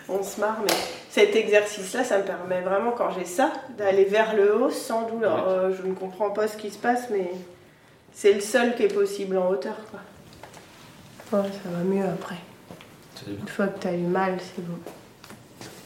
on 0.08 0.22
se 0.22 0.38
marre, 0.38 0.58
mais 0.62 0.74
cet 1.10 1.34
exercice-là, 1.34 2.04
ça 2.04 2.18
me 2.18 2.24
permet 2.24 2.60
vraiment, 2.60 2.90
quand 2.90 3.10
j'ai 3.18 3.24
ça, 3.24 3.52
d'aller 3.78 4.04
vers 4.04 4.34
le 4.36 4.54
haut 4.54 4.70
sans 4.70 5.08
douleur. 5.08 5.48
Euh, 5.48 5.70
je 5.72 5.86
ne 5.86 5.94
comprends 5.94 6.30
pas 6.30 6.46
ce 6.46 6.58
qui 6.58 6.70
se 6.70 6.78
passe, 6.78 7.08
mais 7.10 7.30
c'est 8.12 8.34
le 8.34 8.40
seul 8.40 8.74
qui 8.74 8.82
est 8.82 8.94
possible 8.94 9.38
en 9.38 9.48
hauteur, 9.48 9.76
quoi. 9.90 10.00
Ouais, 11.38 11.48
ça 11.48 11.70
va 11.70 11.84
mieux 11.84 12.04
après. 12.04 12.36
Une 13.26 13.48
fois 13.48 13.68
que 13.68 13.78
t'as 13.78 13.92
eu 13.92 14.02
mal, 14.02 14.36
c'est 14.38 14.62
bon. 14.62 14.78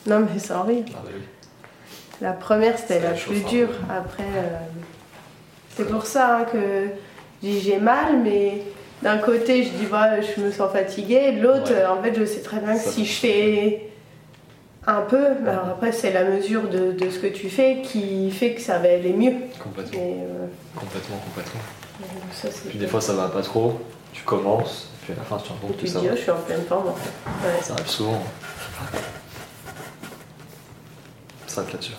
Non, 0.06 0.20
mais 0.32 0.38
sans 0.38 0.62
rire. 0.62 0.84
Ah, 0.94 0.98
bah 1.04 1.10
la 2.20 2.32
première, 2.32 2.78
c'était 2.78 3.00
la 3.00 3.10
plus 3.10 3.42
dure. 3.44 3.68
Après. 3.90 4.22
Euh, 4.22 4.58
c'est 5.76 5.88
pour 5.88 6.06
ça 6.06 6.38
hein, 6.38 6.44
que 6.50 6.88
j'ai 7.42 7.78
mal, 7.78 8.20
mais 8.24 8.62
d'un 9.02 9.18
côté, 9.18 9.64
je 9.64 9.70
dis, 9.70 9.86
bah, 9.90 10.20
je 10.22 10.40
me 10.40 10.50
sens 10.50 10.72
fatiguée. 10.72 11.32
De 11.32 11.42
l'autre, 11.42 11.72
en 11.90 12.02
fait, 12.02 12.14
je 12.18 12.24
sais 12.24 12.40
très 12.40 12.60
bien 12.60 12.74
que 12.74 12.88
si 12.88 13.04
je 13.04 13.20
fais 13.20 13.90
un 14.86 15.02
peu, 15.02 15.26
alors 15.46 15.66
après, 15.68 15.92
c'est 15.92 16.12
la 16.12 16.24
mesure 16.24 16.68
de, 16.68 16.96
ce 17.10 17.18
que 17.18 17.26
tu 17.26 17.50
fais 17.50 17.82
qui 17.82 18.30
fait 18.30 18.54
que 18.54 18.62
ça 18.62 18.78
va 18.78 18.88
aller 18.88 19.12
mieux. 19.12 19.34
Complètement. 19.62 20.00
Euh, 20.00 20.46
complètement, 20.74 21.16
complètement. 21.16 21.60
puis 22.68 22.78
des 22.78 22.86
fois, 22.86 23.00
ça 23.00 23.12
va 23.12 23.28
pas 23.28 23.42
trop. 23.42 23.78
Tu 24.12 24.22
commences, 24.22 24.88
puis 25.02 25.12
à 25.12 25.16
la 25.16 25.22
fin, 25.22 25.36
tu 25.36 25.44
te 25.44 25.48
rends 25.48 25.58
compte 25.58 25.76
que 25.76 25.86
ça 25.86 26.00
dis, 26.00 26.08
je 26.10 26.16
suis 26.16 26.30
en 26.30 26.36
pleine 26.36 26.62
forme. 26.62 26.88
En 26.88 26.94
fait. 26.94 27.62
Ça 27.62 27.74
arrive 27.74 27.88
souvent. 27.88 28.22
Ça 31.56 31.64
là-dessus. 31.72 31.92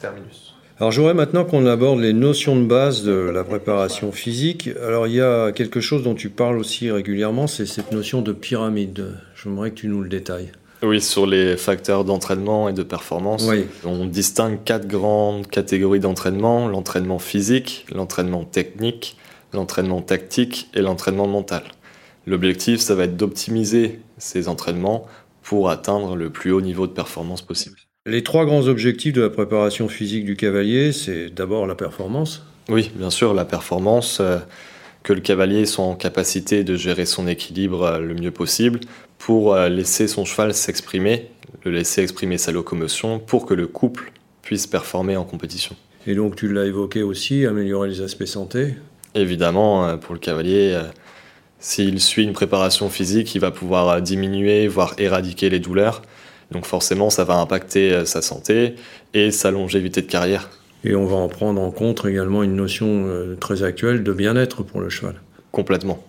Terminus. 0.00 0.52
Alors 0.80 0.90
j'aurais 0.90 1.14
maintenant 1.14 1.44
qu'on 1.44 1.64
aborde 1.64 2.00
les 2.00 2.12
notions 2.12 2.56
de 2.56 2.64
base 2.64 3.04
de 3.04 3.12
la 3.12 3.44
préparation 3.44 4.10
physique. 4.10 4.68
Alors 4.84 5.06
il 5.06 5.14
y 5.14 5.20
a 5.20 5.52
quelque 5.52 5.80
chose 5.80 6.02
dont 6.02 6.16
tu 6.16 6.28
parles 6.28 6.58
aussi 6.58 6.90
régulièrement, 6.90 7.46
c'est 7.46 7.66
cette 7.66 7.92
notion 7.92 8.22
de 8.22 8.32
pyramide. 8.32 9.12
J'aimerais 9.40 9.70
que 9.70 9.76
tu 9.76 9.86
nous 9.86 10.02
le 10.02 10.08
détailles. 10.08 10.50
Oui, 10.82 11.00
sur 11.00 11.24
les 11.24 11.56
facteurs 11.56 12.04
d'entraînement 12.04 12.68
et 12.68 12.72
de 12.72 12.82
performance. 12.82 13.48
On 13.84 14.06
distingue 14.06 14.58
quatre 14.64 14.88
grandes 14.88 15.46
catégories 15.46 16.00
d'entraînement 16.00 16.66
l'entraînement 16.66 17.20
physique, 17.20 17.86
l'entraînement 17.94 18.44
technique, 18.44 19.16
l'entraînement 19.52 20.02
tactique 20.02 20.68
et 20.74 20.80
l'entraînement 20.80 21.28
mental. 21.28 21.62
L'objectif, 22.26 22.80
ça 22.80 22.96
va 22.96 23.04
être 23.04 23.16
d'optimiser 23.16 24.00
ces 24.18 24.48
entraînements 24.48 25.06
pour 25.44 25.70
atteindre 25.70 26.16
le 26.16 26.30
plus 26.30 26.50
haut 26.50 26.60
niveau 26.60 26.88
de 26.88 26.92
performance 26.92 27.40
possible. 27.40 27.78
Les 28.08 28.22
trois 28.22 28.44
grands 28.44 28.68
objectifs 28.68 29.12
de 29.12 29.22
la 29.22 29.30
préparation 29.30 29.88
physique 29.88 30.24
du 30.24 30.36
cavalier, 30.36 30.92
c'est 30.92 31.28
d'abord 31.28 31.66
la 31.66 31.74
performance. 31.74 32.46
Oui, 32.68 32.92
bien 32.94 33.10
sûr, 33.10 33.34
la 33.34 33.44
performance, 33.44 34.18
euh, 34.20 34.38
que 35.02 35.12
le 35.12 35.20
cavalier 35.20 35.66
soit 35.66 35.84
en 35.84 35.96
capacité 35.96 36.62
de 36.62 36.76
gérer 36.76 37.04
son 37.04 37.26
équilibre 37.26 37.82
euh, 37.82 37.98
le 37.98 38.14
mieux 38.14 38.30
possible 38.30 38.78
pour 39.18 39.54
euh, 39.54 39.68
laisser 39.68 40.06
son 40.06 40.24
cheval 40.24 40.54
s'exprimer, 40.54 41.30
le 41.64 41.72
laisser 41.72 42.00
exprimer 42.00 42.38
sa 42.38 42.52
locomotion 42.52 43.18
pour 43.18 43.44
que 43.44 43.54
le 43.54 43.66
couple 43.66 44.12
puisse 44.42 44.68
performer 44.68 45.16
en 45.16 45.24
compétition. 45.24 45.74
Et 46.06 46.14
donc 46.14 46.36
tu 46.36 46.46
l'as 46.52 46.66
évoqué 46.66 47.02
aussi, 47.02 47.44
améliorer 47.44 47.88
les 47.88 48.02
aspects 48.02 48.26
santé 48.26 48.76
Évidemment, 49.16 49.98
pour 49.98 50.14
le 50.14 50.20
cavalier, 50.20 50.80
s'il 51.58 52.00
suit 52.00 52.22
une 52.22 52.34
préparation 52.34 52.88
physique, 52.88 53.34
il 53.34 53.40
va 53.40 53.50
pouvoir 53.50 54.00
diminuer, 54.00 54.68
voire 54.68 54.94
éradiquer 54.98 55.50
les 55.50 55.58
douleurs. 55.58 56.02
Donc 56.50 56.64
forcément, 56.64 57.10
ça 57.10 57.24
va 57.24 57.34
impacter 57.36 57.92
euh, 57.92 58.04
sa 58.04 58.22
santé 58.22 58.74
et 59.14 59.30
sa 59.30 59.50
longévité 59.50 60.02
de 60.02 60.06
carrière. 60.06 60.50
Et 60.84 60.94
on 60.94 61.06
va 61.06 61.16
en 61.16 61.28
prendre 61.28 61.60
en 61.60 61.70
compte 61.70 62.04
également 62.04 62.42
une 62.42 62.54
notion 62.54 63.06
euh, 63.06 63.36
très 63.36 63.62
actuelle 63.62 64.04
de 64.04 64.12
bien-être 64.12 64.62
pour 64.62 64.80
le 64.80 64.88
cheval. 64.88 65.20
Complètement. 65.50 66.04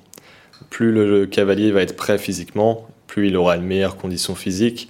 Plus 0.69 0.91
le 0.91 1.25
cavalier 1.25 1.71
va 1.71 1.81
être 1.81 1.95
prêt 1.95 2.17
physiquement, 2.17 2.87
plus 3.07 3.29
il 3.29 3.37
aura 3.37 3.55
une 3.55 3.63
meilleure 3.63 3.95
condition 3.95 4.35
physique, 4.35 4.89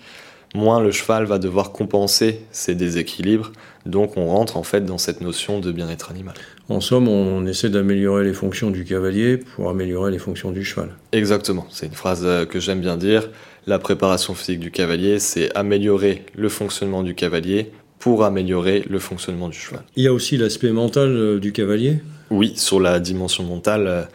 moins 0.55 0.81
le 0.81 0.91
cheval 0.91 1.25
va 1.25 1.39
devoir 1.39 1.71
compenser 1.71 2.41
ses 2.51 2.75
déséquilibres. 2.75 3.51
Donc 3.85 4.17
on 4.17 4.27
rentre 4.27 4.57
en 4.57 4.63
fait 4.63 4.85
dans 4.85 4.97
cette 4.97 5.21
notion 5.21 5.59
de 5.59 5.71
bien-être 5.71 6.11
animal. 6.11 6.35
En 6.69 6.81
somme, 6.81 7.07
on 7.07 7.45
essaie 7.45 7.69
d'améliorer 7.69 8.25
les 8.25 8.33
fonctions 8.33 8.71
du 8.71 8.83
cavalier 8.83 9.37
pour 9.37 9.69
améliorer 9.69 10.11
les 10.11 10.19
fonctions 10.19 10.51
du 10.51 10.65
cheval. 10.65 10.89
Exactement, 11.13 11.65
c'est 11.69 11.85
une 11.85 11.93
phrase 11.93 12.23
euh, 12.25 12.45
que 12.45 12.59
j'aime 12.59 12.81
bien 12.81 12.97
dire. 12.97 13.29
La 13.67 13.79
préparation 13.79 14.33
physique 14.33 14.61
du 14.61 14.71
cavalier, 14.71 15.19
c'est 15.19 15.53
améliorer 15.53 16.23
le 16.35 16.47
fonctionnement 16.47 17.03
du 17.03 17.15
cavalier 17.15 17.69
pour 17.99 18.23
améliorer 18.23 18.85
le 18.89 18.97
fonctionnement 18.97 19.49
du 19.49 19.57
cheval. 19.57 19.81
Il 19.97 20.03
y 20.05 20.07
a 20.07 20.13
aussi 20.13 20.37
l'aspect 20.37 20.71
mental 20.71 21.09
euh, 21.09 21.37
du 21.37 21.51
cavalier? 21.51 21.99
Oui, 22.29 22.53
sur 22.55 22.79
la 22.79 23.01
dimension 23.01 23.43
mentale, 23.43 24.07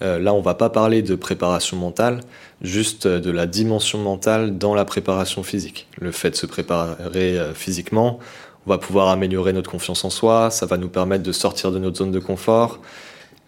euh, 0.00 0.18
là 0.18 0.32
on 0.32 0.40
va 0.40 0.54
pas 0.54 0.70
parler 0.70 1.02
de 1.02 1.16
préparation 1.16 1.76
mentale, 1.76 2.22
juste 2.62 3.06
de 3.06 3.30
la 3.30 3.46
dimension 3.46 3.98
mentale 3.98 4.56
dans 4.56 4.74
la 4.74 4.86
préparation 4.86 5.42
physique. 5.42 5.86
Le 5.98 6.10
fait 6.10 6.30
de 6.30 6.36
se 6.36 6.46
préparer 6.46 7.38
physiquement, 7.52 8.20
on 8.66 8.70
va 8.70 8.78
pouvoir 8.78 9.08
améliorer 9.08 9.52
notre 9.52 9.70
confiance 9.70 10.02
en 10.06 10.10
soi, 10.10 10.50
ça 10.50 10.64
va 10.64 10.78
nous 10.78 10.88
permettre 10.88 11.24
de 11.24 11.32
sortir 11.32 11.72
de 11.72 11.78
notre 11.78 11.98
zone 11.98 12.10
de 12.10 12.20
confort 12.20 12.80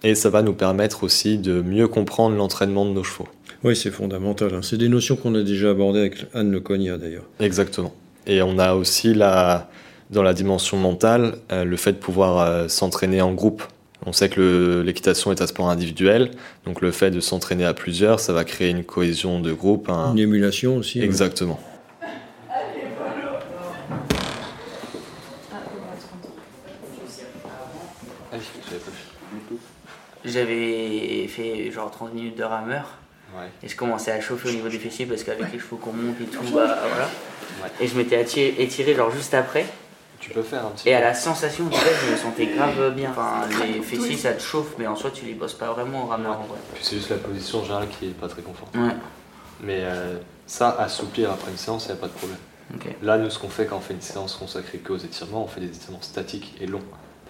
et 0.02 0.14
ça 0.14 0.28
va 0.28 0.42
nous 0.42 0.52
permettre 0.52 1.02
aussi 1.02 1.38
de 1.38 1.62
mieux 1.62 1.88
comprendre 1.88 2.36
l'entraînement 2.36 2.84
de 2.84 2.90
nos 2.90 3.04
chevaux. 3.04 3.28
Oui, 3.66 3.74
c'est 3.74 3.90
fondamental. 3.90 4.54
Hein. 4.54 4.60
C'est 4.62 4.76
des 4.76 4.88
notions 4.88 5.16
qu'on 5.16 5.34
a 5.34 5.42
déjà 5.42 5.70
abordées 5.70 5.98
avec 5.98 6.26
Anne 6.34 6.52
Leconia 6.52 6.98
d'ailleurs. 6.98 7.24
Exactement. 7.40 7.92
Et 8.28 8.40
on 8.40 8.60
a 8.60 8.74
aussi 8.74 9.12
la, 9.12 9.68
dans 10.10 10.22
la 10.22 10.34
dimension 10.34 10.76
mentale 10.76 11.34
euh, 11.50 11.64
le 11.64 11.76
fait 11.76 11.94
de 11.94 11.98
pouvoir 11.98 12.38
euh, 12.38 12.68
s'entraîner 12.68 13.20
en 13.22 13.34
groupe. 13.34 13.64
On 14.06 14.12
sait 14.12 14.28
que 14.28 14.84
l'équitation 14.86 15.32
est 15.32 15.42
un 15.42 15.48
sport 15.48 15.68
individuel, 15.68 16.30
donc 16.64 16.80
le 16.80 16.92
fait 16.92 17.10
de 17.10 17.18
s'entraîner 17.18 17.64
à 17.64 17.74
plusieurs, 17.74 18.20
ça 18.20 18.32
va 18.32 18.44
créer 18.44 18.70
une 18.70 18.84
cohésion 18.84 19.40
de 19.40 19.52
groupe. 19.52 19.88
Une 19.88 20.18
émulation 20.20 20.76
aussi. 20.76 21.00
Exactement. 21.00 21.58
J'avais 30.24 31.26
fait 31.26 31.72
genre 31.72 31.90
30 31.90 32.14
minutes 32.14 32.38
de 32.38 32.44
rameur. 32.44 32.98
Et 33.62 33.68
je 33.68 33.76
commençais 33.76 34.12
à 34.12 34.20
chauffer 34.20 34.48
au 34.48 34.52
niveau 34.52 34.68
des 34.68 34.78
fessiers 34.78 35.06
parce 35.06 35.22
qu'avec 35.22 35.52
les 35.52 35.58
chevaux 35.58 35.76
qu'on 35.76 35.92
monte 35.92 36.20
et 36.20 36.24
tout, 36.24 36.42
bah 36.54 36.78
voilà. 36.88 37.08
Et 37.80 37.86
je 37.86 37.96
m'étais 37.96 38.20
étiré, 38.22 38.94
genre 38.94 39.10
juste 39.10 39.34
après. 39.34 39.66
Tu 40.18 40.30
peux 40.30 40.42
faire 40.42 40.64
un 40.64 40.70
petit 40.70 40.88
Et 40.88 40.94
à 40.94 41.00
la 41.00 41.12
sensation, 41.12 41.66
du 41.66 41.76
fait, 41.76 42.06
je 42.06 42.12
me 42.12 42.16
sentais 42.16 42.46
grave 42.46 42.94
bien. 42.94 43.10
Enfin, 43.10 43.46
les 43.66 43.82
fessiers 43.82 44.16
ça 44.16 44.32
te 44.32 44.42
chauffe, 44.42 44.74
mais 44.78 44.86
en 44.86 44.96
soi, 44.96 45.10
tu 45.10 45.26
les 45.26 45.34
bosses 45.34 45.54
pas 45.54 45.72
vraiment 45.72 46.04
au 46.04 46.06
rameur 46.06 46.40
en 46.40 46.44
vrai. 46.44 46.58
Puis 46.74 46.84
c'est 46.84 46.96
juste 46.96 47.10
la 47.10 47.16
position 47.16 47.62
générale 47.62 47.88
qui 47.88 48.06
est 48.06 48.18
pas 48.18 48.28
très 48.28 48.42
confortable. 48.42 48.94
Mais 49.60 49.80
euh, 49.82 50.18
ça, 50.46 50.70
assouplir 50.78 51.30
après 51.30 51.50
une 51.50 51.56
séance, 51.56 51.86
il 51.86 51.92
n'y 51.92 51.98
a 51.98 52.00
pas 52.00 52.08
de 52.08 52.12
problème. 52.12 52.38
Là, 53.02 53.18
nous, 53.18 53.30
ce 53.30 53.38
qu'on 53.38 53.48
fait 53.48 53.66
quand 53.66 53.76
on 53.76 53.80
fait 53.80 53.94
une 53.94 54.00
séance 54.00 54.34
consacrée 54.34 54.78
qu'aux 54.78 54.96
étirements, 54.96 55.44
on 55.44 55.46
fait 55.46 55.60
des 55.60 55.68
étirements 55.68 56.02
statiques 56.02 56.56
et 56.60 56.66
longs. 56.66 56.82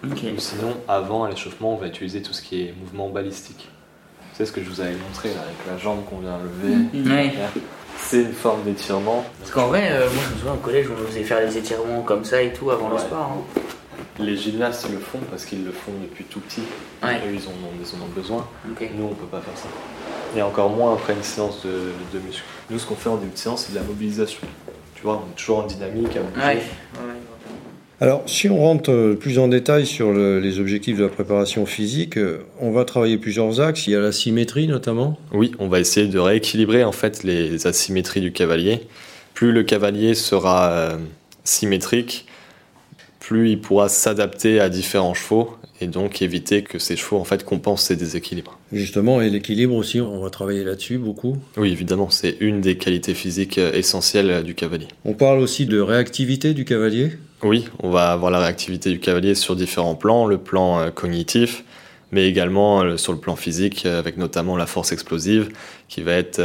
Ou 0.03 0.15
sinon, 0.37 0.77
avant 0.87 1.25
l'échauffement, 1.25 1.73
on 1.73 1.77
va 1.77 1.87
utiliser 1.87 2.21
tout 2.21 2.33
ce 2.33 2.41
qui 2.41 2.61
est 2.61 2.73
mouvement 2.79 3.09
balistique. 3.09 3.69
C'est 4.37 4.45
ce 4.45 4.51
que 4.51 4.63
je 4.63 4.69
vous 4.69 4.81
avais 4.81 4.93
montré 4.95 5.29
là, 5.29 5.41
avec 5.41 5.57
la 5.67 5.79
jambe 5.79 6.05
qu'on 6.05 6.19
vient 6.19 6.37
lever. 6.37 6.75
Mm. 6.93 7.31
C'est 7.97 8.21
une 8.21 8.33
forme 8.33 8.61
d'étirement. 8.61 9.25
Parce 9.39 9.49
qu'en 9.49 9.65
vrai, 9.65 9.89
euh, 9.91 10.07
moi 10.13 10.23
je 10.27 10.33
me 10.33 10.37
souviens 10.37 10.53
au 10.53 10.57
collège, 10.57 10.87
on 10.91 11.07
faisait 11.07 11.23
faire 11.23 11.39
des 11.39 11.57
étirements 11.57 12.03
comme 12.03 12.23
ça 12.23 12.39
et 12.43 12.53
tout 12.53 12.69
avant 12.69 12.89
le 12.89 12.99
sport. 12.99 13.31
Hein. 13.33 13.61
Les 14.19 14.37
gymnastes 14.37 14.91
le 14.91 14.99
font 14.99 15.17
parce 15.31 15.43
qu'ils 15.43 15.65
le 15.65 15.71
font 15.71 15.91
depuis 16.03 16.23
tout 16.25 16.39
petit. 16.39 16.61
Eux, 17.03 17.33
ils 17.33 17.47
en 17.47 17.51
ont, 17.51 18.07
besoin. 18.15 18.47
Nous, 18.65 19.05
on 19.05 19.15
peut 19.15 19.25
pas 19.25 19.41
faire 19.41 19.57
ça. 19.57 19.69
Et 20.35 20.41
encore 20.43 20.69
moins 20.69 20.93
après 20.93 21.13
une 21.13 21.23
séance 21.23 21.65
de, 21.65 21.91
de 22.13 22.23
muscu. 22.23 22.43
Nous, 22.69 22.77
ce 22.77 22.85
qu'on 22.85 22.95
fait 22.95 23.09
en 23.09 23.17
début 23.17 23.31
de 23.31 23.37
séance, 23.37 23.65
c'est 23.65 23.73
de 23.73 23.79
la 23.79 23.83
mobilisation. 23.83 24.41
Tu 24.93 25.01
vois, 25.01 25.23
on 25.25 25.31
est 25.31 25.35
toujours 25.35 25.59
en 25.59 25.63
dynamique 25.63 26.15
à 26.15 26.21
bouger. 26.21 26.61
Alors, 27.99 28.21
si 28.27 28.47
on 28.47 28.57
rentre 28.57 28.91
euh, 28.91 29.15
plus 29.15 29.39
en 29.39 29.47
détail 29.47 29.87
sur 29.87 30.13
les 30.13 30.59
objectifs 30.59 30.97
de 30.97 31.03
la 31.03 31.09
préparation 31.09 31.65
physique, 31.65 32.17
euh, 32.17 32.43
on 32.59 32.69
va 32.69 32.85
travailler 32.85 33.17
plusieurs 33.17 33.59
axes. 33.59 33.87
Il 33.87 33.93
y 33.93 33.95
a 33.95 33.99
la 33.99 34.11
symétrie 34.11 34.67
notamment. 34.67 35.17
Oui, 35.33 35.51
on 35.57 35.67
va 35.67 35.79
essayer 35.79 36.07
de 36.07 36.19
rééquilibrer 36.19 36.83
en 36.83 36.91
fait 36.91 37.23
les 37.23 37.65
asymétries 37.65 38.21
du 38.21 38.31
cavalier. 38.31 38.81
Plus 39.33 39.51
le 39.51 39.63
cavalier 39.63 40.13
sera 40.13 40.69
euh, 40.69 40.97
symétrique, 41.43 42.27
plus 43.19 43.49
il 43.49 43.61
pourra 43.61 43.89
s'adapter 43.89 44.59
à 44.59 44.69
différents 44.69 45.15
chevaux 45.15 45.57
et 45.81 45.87
donc 45.87 46.21
éviter 46.21 46.61
que 46.61 46.77
ces 46.77 46.95
chevaux 46.95 47.17
en 47.17 47.23
fait 47.23 47.43
compensent 47.43 47.87
ces 47.87 47.95
déséquilibres. 47.95 48.59
Justement, 48.71 49.21
et 49.21 49.31
l'équilibre 49.31 49.73
aussi, 49.73 50.01
on 50.01 50.21
va 50.21 50.29
travailler 50.29 50.63
là-dessus 50.63 50.99
beaucoup. 50.99 51.37
Oui, 51.55 51.71
évidemment, 51.71 52.11
c'est 52.11 52.37
une 52.41 52.61
des 52.61 52.77
qualités 52.77 53.15
physiques 53.15 53.57
essentielles 53.57 54.43
du 54.43 54.53
cavalier. 54.53 54.87
On 55.03 55.13
parle 55.13 55.39
aussi 55.39 55.65
de 55.65 55.79
réactivité 55.79 56.53
du 56.53 56.63
cavalier. 56.63 57.11
Oui, 57.43 57.67
on 57.83 57.91
va 57.91 58.11
avoir 58.11 58.31
la 58.31 58.39
réactivité 58.39 58.89
du 58.89 58.99
cavalier 58.99 59.35
sur 59.35 59.55
différents 59.55 59.93
plans, 59.93 60.25
le 60.25 60.39
plan 60.39 60.79
euh, 60.79 60.89
cognitif, 60.89 61.63
mais 62.11 62.27
également 62.27 62.81
euh, 62.81 62.97
sur 62.97 63.13
le 63.13 63.19
plan 63.19 63.35
physique, 63.35 63.85
euh, 63.85 63.99
avec 63.99 64.17
notamment 64.17 64.57
la 64.57 64.65
force 64.65 64.91
explosive, 64.91 65.49
qui 65.87 66.01
va 66.01 66.13
être 66.13 66.41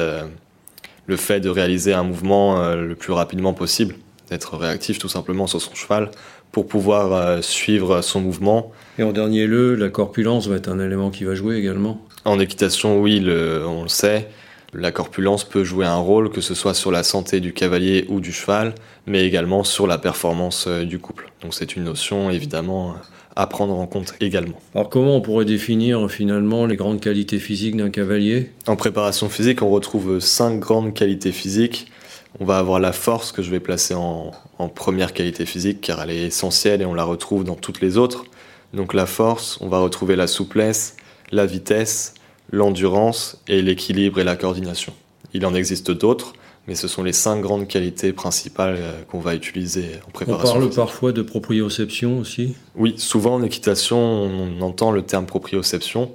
le 1.06 1.16
fait 1.16 1.40
de 1.40 1.48
réaliser 1.48 1.94
un 1.94 2.04
mouvement 2.04 2.74
le 2.76 2.94
plus 2.94 3.12
rapidement 3.12 3.54
possible, 3.54 3.96
d'être 4.30 4.56
réactif 4.56 4.98
tout 4.98 5.08
simplement 5.08 5.48
sur 5.48 5.60
son 5.60 5.74
cheval 5.74 6.10
pour 6.52 6.68
pouvoir 6.68 7.42
suivre 7.42 8.02
son 8.02 8.20
mouvement. 8.20 8.70
Et 8.98 9.02
en 9.02 9.12
dernier 9.12 9.46
lieu, 9.46 9.74
la 9.74 9.88
corpulence 9.88 10.46
va 10.46 10.56
être 10.56 10.68
un 10.68 10.78
élément 10.78 11.10
qui 11.10 11.24
va 11.24 11.34
jouer 11.34 11.56
également 11.56 12.00
En 12.24 12.38
équitation, 12.38 13.00
oui, 13.00 13.20
on 13.66 13.82
le 13.82 13.88
sait. 13.88 14.28
La 14.74 14.90
corpulence 14.90 15.44
peut 15.44 15.64
jouer 15.64 15.84
un 15.84 15.98
rôle, 15.98 16.30
que 16.30 16.40
ce 16.40 16.54
soit 16.54 16.72
sur 16.72 16.90
la 16.90 17.02
santé 17.02 17.40
du 17.40 17.52
cavalier 17.52 18.06
ou 18.08 18.20
du 18.20 18.32
cheval, 18.32 18.74
mais 19.06 19.26
également 19.26 19.64
sur 19.64 19.86
la 19.86 19.98
performance 19.98 20.64
euh, 20.66 20.84
du 20.84 20.98
couple. 20.98 21.30
Donc 21.42 21.52
c'est 21.52 21.76
une 21.76 21.84
notion 21.84 22.30
évidemment 22.30 22.94
à 23.36 23.46
prendre 23.46 23.74
en 23.74 23.86
compte 23.86 24.14
également. 24.20 24.58
Alors 24.74 24.88
comment 24.88 25.14
on 25.16 25.20
pourrait 25.20 25.44
définir 25.44 26.10
finalement 26.10 26.64
les 26.64 26.76
grandes 26.76 27.00
qualités 27.00 27.38
physiques 27.38 27.76
d'un 27.76 27.90
cavalier? 27.90 28.50
En 28.66 28.76
préparation 28.76 29.28
physique, 29.28 29.60
on 29.60 29.68
retrouve 29.68 30.20
cinq 30.20 30.58
grandes 30.58 30.94
qualités 30.94 31.32
physiques. 31.32 31.92
On 32.40 32.46
va 32.46 32.56
avoir 32.56 32.80
la 32.80 32.92
force 32.92 33.30
que 33.30 33.42
je 33.42 33.50
vais 33.50 33.60
placer 33.60 33.92
en, 33.92 34.30
en 34.58 34.68
première 34.70 35.12
qualité 35.12 35.44
physique 35.44 35.82
car 35.82 36.00
elle 36.00 36.10
est 36.10 36.22
essentielle 36.28 36.80
et 36.80 36.86
on 36.86 36.94
la 36.94 37.04
retrouve 37.04 37.44
dans 37.44 37.56
toutes 37.56 37.82
les 37.82 37.98
autres. 37.98 38.24
Donc 38.72 38.94
la 38.94 39.04
force, 39.04 39.58
on 39.60 39.68
va 39.68 39.80
retrouver 39.80 40.16
la 40.16 40.26
souplesse, 40.26 40.96
la 41.30 41.44
vitesse, 41.44 42.14
l'endurance 42.52 43.38
et 43.48 43.62
l'équilibre 43.62 44.20
et 44.20 44.24
la 44.24 44.36
coordination. 44.36 44.92
Il 45.34 45.44
en 45.46 45.54
existe 45.54 45.90
d'autres, 45.90 46.34
mais 46.68 46.74
ce 46.74 46.86
sont 46.86 47.02
les 47.02 47.12
cinq 47.12 47.40
grandes 47.40 47.66
qualités 47.66 48.12
principales 48.12 48.76
euh, 48.78 49.02
qu'on 49.10 49.18
va 49.18 49.34
utiliser 49.34 49.86
en 50.06 50.10
préparation. 50.10 50.56
On 50.56 50.60
parle 50.60 50.70
parfois 50.70 51.12
de 51.12 51.22
proprioception 51.22 52.18
aussi? 52.18 52.54
Oui, 52.76 52.94
souvent 52.98 53.34
en 53.34 53.42
équitation, 53.42 53.98
on 53.98 54.60
entend 54.60 54.92
le 54.92 55.02
terme 55.02 55.26
proprioception, 55.26 56.12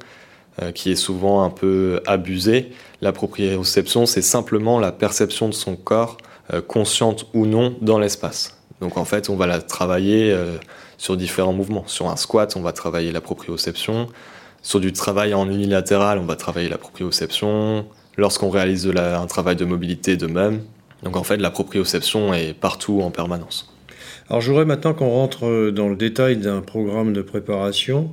euh, 0.61 0.71
qui 0.71 0.91
est 0.91 0.95
souvent 0.95 1.43
un 1.43 1.49
peu 1.49 1.99
abusé. 2.05 2.71
La 3.01 3.11
proprioception, 3.11 4.05
c'est 4.05 4.21
simplement 4.21 4.79
la 4.79 4.91
perception 4.91 5.49
de 5.49 5.53
son 5.53 5.75
corps, 5.75 6.17
euh, 6.53 6.61
consciente 6.61 7.25
ou 7.33 7.45
non, 7.45 7.75
dans 7.81 7.99
l'espace. 7.99 8.57
Donc 8.79 8.97
en 8.97 9.05
fait, 9.05 9.29
on 9.29 9.35
va 9.35 9.47
la 9.47 9.59
travailler 9.59 10.37
sur 10.99 11.17
différents 11.17 11.51
mouvements. 11.51 11.85
Sur 11.87 12.09
un 12.09 12.15
squat, 12.15 12.55
on 12.55 12.61
va 12.61 12.73
travailler 12.73 13.11
la 13.11 13.21
proprioception. 13.21 14.07
Sur 14.61 14.79
du 14.79 14.91
travail 14.91 15.33
en 15.33 15.49
unilatéral, 15.49 16.19
on 16.19 16.25
va 16.25 16.35
travailler 16.35 16.69
la 16.69 16.77
proprioception. 16.77 17.85
Lorsqu'on 18.17 18.49
réalise 18.49 18.91
un 18.95 19.27
travail 19.27 19.55
de 19.55 19.65
mobilité 19.65 20.17
de 20.17 20.27
même. 20.27 20.61
Donc 21.03 21.15
en 21.15 21.23
fait, 21.23 21.37
la 21.37 21.51
proprioception 21.51 22.33
est 22.33 22.53
partout 22.53 23.01
en 23.01 23.11
permanence. 23.11 23.71
Alors 24.29 24.41
je 24.41 24.49
voudrais 24.49 24.65
maintenant 24.65 24.93
qu'on 24.93 25.09
rentre 25.09 25.71
dans 25.71 25.87
le 25.87 25.95
détail 25.95 26.37
d'un 26.37 26.61
programme 26.61 27.13
de 27.13 27.21
préparation. 27.21 28.11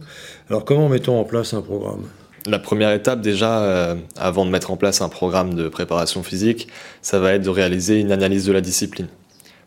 Alors 0.48 0.64
comment 0.64 0.88
mettons 0.88 1.18
en 1.18 1.24
place 1.24 1.54
un 1.54 1.62
programme? 1.62 2.04
La 2.46 2.58
première 2.58 2.92
étape 2.92 3.20
déjà, 3.22 3.62
euh, 3.62 3.94
avant 4.16 4.44
de 4.44 4.50
mettre 4.50 4.70
en 4.70 4.76
place 4.76 5.00
un 5.00 5.08
programme 5.08 5.54
de 5.54 5.68
préparation 5.68 6.22
physique, 6.22 6.68
ça 7.00 7.18
va 7.18 7.32
être 7.32 7.42
de 7.42 7.48
réaliser 7.48 7.98
une 7.98 8.12
analyse 8.12 8.44
de 8.44 8.52
la 8.52 8.60
discipline 8.60 9.08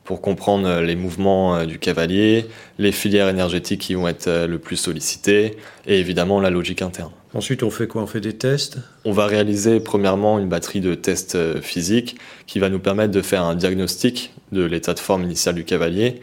pour 0.07 0.21
comprendre 0.21 0.69
euh, 0.69 0.81
les 0.81 0.95
mouvements 0.95 1.57
euh, 1.57 1.65
du 1.65 1.79
cavalier, 1.79 2.45
les 2.79 2.93
filières 2.93 3.27
énergétiques 3.27 3.81
qui 3.81 3.93
vont 3.93 4.07
être 4.07 4.27
euh, 4.27 4.47
le 4.47 4.57
plus 4.57 4.77
sollicitées 4.77 5.57
et 5.85 5.99
évidemment 5.99 6.39
la 6.39 6.49
logique 6.49 6.81
interne. 6.81 7.11
Ensuite, 7.33 7.61
on 7.61 7.69
fait 7.69 7.87
quoi? 7.87 8.03
On 8.03 8.07
fait 8.07 8.21
des 8.21 8.31
tests? 8.31 8.77
On 9.03 9.11
va 9.11 9.25
réaliser 9.25 9.81
premièrement 9.81 10.39
une 10.39 10.47
batterie 10.47 10.79
de 10.79 10.95
tests 10.95 11.59
physiques 11.59 12.15
qui 12.47 12.57
va 12.57 12.69
nous 12.69 12.79
permettre 12.79 13.11
de 13.11 13.21
faire 13.21 13.43
un 13.43 13.53
diagnostic 13.53 14.31
de 14.53 14.63
l'état 14.63 14.93
de 14.93 14.99
forme 14.99 15.23
initial 15.23 15.55
du 15.55 15.65
cavalier 15.65 16.21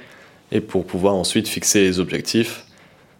et 0.50 0.62
pour 0.62 0.86
pouvoir 0.86 1.14
ensuite 1.14 1.46
fixer 1.46 1.82
les 1.82 2.00
objectifs 2.00 2.64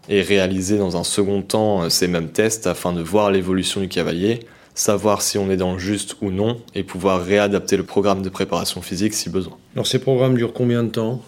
et 0.09 0.23
réaliser 0.23 0.79
dans 0.79 0.97
un 0.97 1.05
second 1.05 1.43
temps 1.43 1.91
ces 1.91 2.09
mêmes 2.09 2.31
tests 2.31 2.67
afin 2.67 2.95
de 2.95 3.03
voir 3.03 3.31
l'évolution 3.31 3.83
du 3.83 3.89
cavalier 3.89 4.41
savoir 4.75 5.23
si 5.23 5.39
on 5.39 5.51
est 5.51 5.57
dans 5.57 5.73
le 5.73 5.79
juste 5.79 6.17
ou 6.21 6.31
non 6.31 6.61
et 6.75 6.83
pouvoir 6.83 7.25
réadapter 7.25 7.77
le 7.77 7.85
programme 7.85 8.23
de 8.23 8.29
préparation 8.29 8.83
physique 8.83 9.15
si 9.15 9.31
besoin. 9.31 9.57
Alors 9.75 9.87
ces 9.87 10.01
programmes 10.01 10.35
durent 10.37 10.53
combien 10.53 10.83
de 10.83 10.91
temps? 10.91 11.23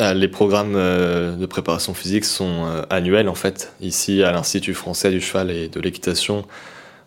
Euh, 0.00 0.14
les 0.14 0.28
programmes 0.28 0.74
euh, 0.76 1.36
de 1.36 1.46
préparation 1.46 1.94
physique 1.94 2.24
sont 2.24 2.64
euh, 2.64 2.82
annuels 2.90 3.28
en 3.28 3.34
fait. 3.34 3.72
Ici 3.80 4.22
à 4.22 4.32
l'Institut 4.32 4.74
français 4.74 5.10
du 5.10 5.20
cheval 5.20 5.50
et 5.50 5.68
de 5.68 5.80
l'équitation, 5.80 6.44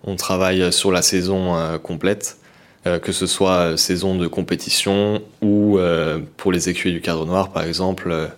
on 0.04 0.16
travaille 0.16 0.72
sur 0.72 0.92
la 0.92 1.02
saison 1.02 1.56
complète. 1.82 2.38
que 2.84 3.14
ce 3.14 3.26
soit 3.26 3.78
saison 3.78 4.16
de 4.16 4.28
compétition 4.28 5.22
ou 5.42 5.80
pour 6.36 6.52
les 6.52 6.68
écuyers 6.68 6.94
du 6.94 7.00
cadre 7.00 7.26
noir, 7.26 7.54
par 7.54 7.64
exemple, 7.64 8.30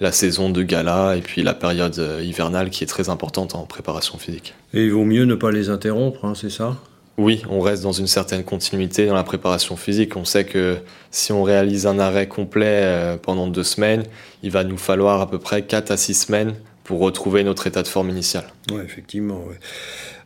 la 0.00 0.12
saison 0.12 0.48
de 0.48 0.62
gala 0.62 1.18
et 1.18 1.20
puis 1.20 1.42
la 1.42 1.52
période 1.52 2.02
hivernale 2.22 2.70
qui 2.70 2.84
est 2.84 2.86
très 2.86 3.10
importante 3.10 3.54
en 3.54 3.66
préparation 3.66 4.16
physique. 4.16 4.54
Et 4.72 4.86
il 4.86 4.92
vaut 4.92 5.04
mieux 5.04 5.26
ne 5.26 5.34
pas 5.34 5.50
les 5.50 5.68
interrompre, 5.68 6.24
hein, 6.24 6.32
c'est 6.34 6.48
ça? 6.48 6.78
Oui, 7.18 7.42
on 7.50 7.60
reste 7.60 7.82
dans 7.82 7.92
une 7.92 8.06
certaine 8.06 8.44
continuité 8.44 9.06
dans 9.06 9.14
la 9.14 9.24
préparation 9.24 9.76
physique. 9.76 10.16
On 10.16 10.24
sait 10.24 10.44
que 10.44 10.78
si 11.10 11.32
on 11.32 11.42
réalise 11.42 11.86
un 11.86 11.98
arrêt 11.98 12.28
complet 12.28 12.80
euh, 12.82 13.16
pendant 13.18 13.46
deux 13.46 13.62
semaines, 13.62 14.04
il 14.42 14.50
va 14.50 14.64
nous 14.64 14.78
falloir 14.78 15.20
à 15.20 15.28
peu 15.28 15.38
près 15.38 15.62
4 15.62 15.90
à 15.90 15.96
6 15.96 16.14
semaines 16.14 16.54
pour 16.84 17.00
retrouver 17.00 17.44
notre 17.44 17.66
état 17.66 17.82
de 17.82 17.88
forme 17.88 18.08
initial. 18.08 18.44
Oui, 18.72 18.80
effectivement. 18.82 19.42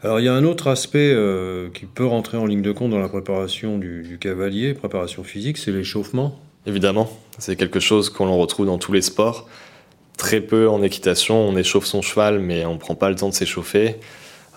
Alors 0.03 0.21
il 0.21 0.27
y 0.27 0.29
a 0.29 0.35
un 0.35 0.45
autre 0.45 0.69
aspect 0.69 1.13
euh, 1.13 1.69
qui 1.75 1.87
peut 1.87 2.07
rentrer 2.07 2.37
en 2.37 2.47
ligne 2.47 2.63
de 2.63 2.73
compte 2.73 2.91
dans 2.91 3.01
la 3.01 3.09
préparation 3.09 3.77
du, 3.77 4.19
cavalier, 4.21 4.73
préparation 4.75 5.25
physique, 5.25 5.59
c'est 5.59 5.73
l'échauffement. 5.73 6.39
Évidemment, 6.67 7.11
c'est 7.39 7.57
quelque 7.57 7.81
chose 7.81 8.09
qu'on 8.09 8.35
retrouve 8.37 8.67
dans 8.67 8.79
tous 8.79 8.93
les 8.93 9.03
sports. 9.03 9.49
Très 10.17 10.41
peu 10.41 10.69
en 10.69 10.83
équitation, 10.83 11.37
on 11.37 11.57
échauffe 11.57 11.87
son 11.87 12.03
cheval, 12.03 12.39
mais 12.39 12.65
on 12.65 12.75
ne 12.75 12.79
prend 12.79 12.95
pas 12.95 13.11
le 13.11 13.17
temps 13.17 13.29
de 13.29 13.35
s'échauffer. 13.35 13.97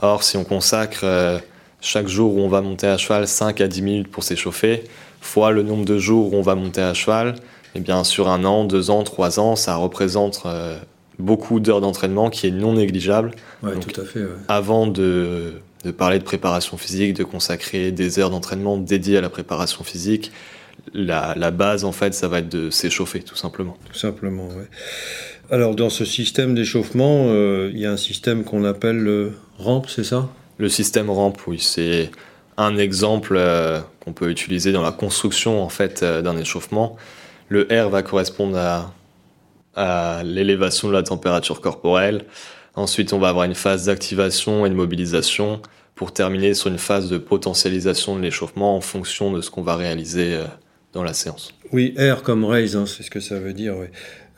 Or, 0.02 0.22
si 0.22 0.38
on 0.38 0.44
consacre... 0.44 1.02
Euh, 1.04 1.40
chaque 1.88 2.08
jour 2.10 2.36
où 2.36 2.42
on 2.42 2.50
va 2.50 2.62
monter 2.62 2.88
à 2.88 2.98
cheval 2.98 3.28
5 3.28 3.62
à 3.62 3.68
10 3.68 3.82
minutes 3.82 4.08
pour 4.10 4.24
s'échauffer, 4.24 4.84
fois 5.22 5.52
le 5.52 5.64
nombre 5.64 5.86
de 5.86 5.98
jours 5.98 6.34
où 6.34 6.36
on 6.36 6.42
va 6.42 6.56
monter 6.56 6.82
à 6.82 6.94
cheval, 6.94 7.30
et 7.30 7.78
eh 7.78 7.80
bien 7.80 8.04
sur 8.04 8.28
un 8.28 8.44
an, 8.44 8.66
deux 8.66 8.90
ans, 8.90 9.04
trois 9.04 9.40
ans, 9.40 9.56
ça 9.56 9.76
représente 9.78 10.42
euh, 10.46 10.78
beaucoup 11.18 11.62
d'heures 11.62 11.80
d'entraînement 11.80 12.30
qui 12.30 12.48
est 12.48 12.52
non 12.52 12.74
négligeable. 12.74 13.32
tout 13.62 14.02
à 14.02 14.04
fait. 14.04 14.26
Avant 14.50 14.88
de, 14.88 15.54
parler 15.98 16.20
de 16.20 16.24
préparation 16.26 16.76
physique, 16.76 17.14
de 17.14 17.24
consacrer 17.24 17.94
des 17.94 18.20
heures 18.20 18.32
d'entraînement 18.32 18.78
dédiées 18.78 19.20
à 19.20 19.22
la 19.22 19.30
préparation 19.30 19.86
physique, 19.86 20.34
la, 20.94 21.52
base 21.52 21.86
en 21.86 21.94
fait, 21.94 22.14
ça 22.14 22.28
va 22.28 22.40
être 22.40 22.50
de 22.50 22.70
s'échauffer 22.70 23.22
tout 23.22 23.38
simplement. 23.38 23.78
Tout 23.92 23.98
simplement, 23.98 24.50
oui. 24.50 24.66
Alors 25.50 25.76
dans 25.76 25.90
ce 25.90 26.04
système 26.04 26.54
d'échauffement, 26.54 27.28
euh, 27.28 27.72
il 27.74 27.80
y 27.80 27.86
a 27.86 27.92
un 27.92 27.98
système 27.98 28.44
qu'on 28.44 28.66
appelle 28.66 28.98
le 28.98 29.32
rampe, 29.58 29.90
c'est 29.90 30.04
ça? 30.04 30.28
Le 30.58 30.70
système 30.70 31.10
ramp, 31.10 31.34
oui, 31.48 31.60
c'est 31.60 32.10
un 32.58 32.78
exemple 32.78 33.36
euh, 33.38 33.80
qu'on 34.04 34.14
peut 34.14 34.30
utiliser 34.30 34.72
dans 34.72 34.82
la 34.82 34.92
construction 34.92 35.62
en 35.62 35.70
fait 35.70 36.02
euh, 36.02 36.22
d'un 36.22 36.38
échauffement. 36.38 36.98
Le 37.50 37.68
R 37.72 37.90
va 37.90 38.02
correspondre 38.02 38.58
à, 38.58 40.24
l'élévation 40.24 40.88
de 40.88 40.94
la 40.94 41.04
température 41.04 41.62
corporelle. 41.62 42.26
Ensuite, 42.76 43.14
on 43.14 43.20
va 43.20 43.30
avoir 43.30 43.46
une 43.46 43.54
phase 43.54 43.86
d'activation 43.86 44.66
et 44.66 44.70
de 44.70 44.74
mobilisation 44.74 45.62
pour 45.94 46.14
terminer 46.14 46.56
sur 46.56 46.70
une 46.70 46.80
phase 46.80 47.10
de 47.10 47.20
potentialisation 47.20 48.16
de 48.16 48.22
l'échauffement 48.22 48.76
en 48.76 48.82
fonction 48.82 49.32
de 49.32 49.42
ce 49.42 49.52
qu'on 49.52 49.62
va 49.62 49.76
réaliser 49.76 50.34
euh, 50.34 50.46
dans 50.94 51.04
la 51.04 51.14
séance. 51.14 51.54
Oui, 51.72 51.94
R 51.98 52.24
comme 52.24 52.44
raise, 52.44 52.76
hein, 52.76 52.86
c'est 52.88 53.04
ce 53.04 53.12
que 53.12 53.20
ça 53.20 53.40
veut 53.40 53.54
dire. 53.54 53.76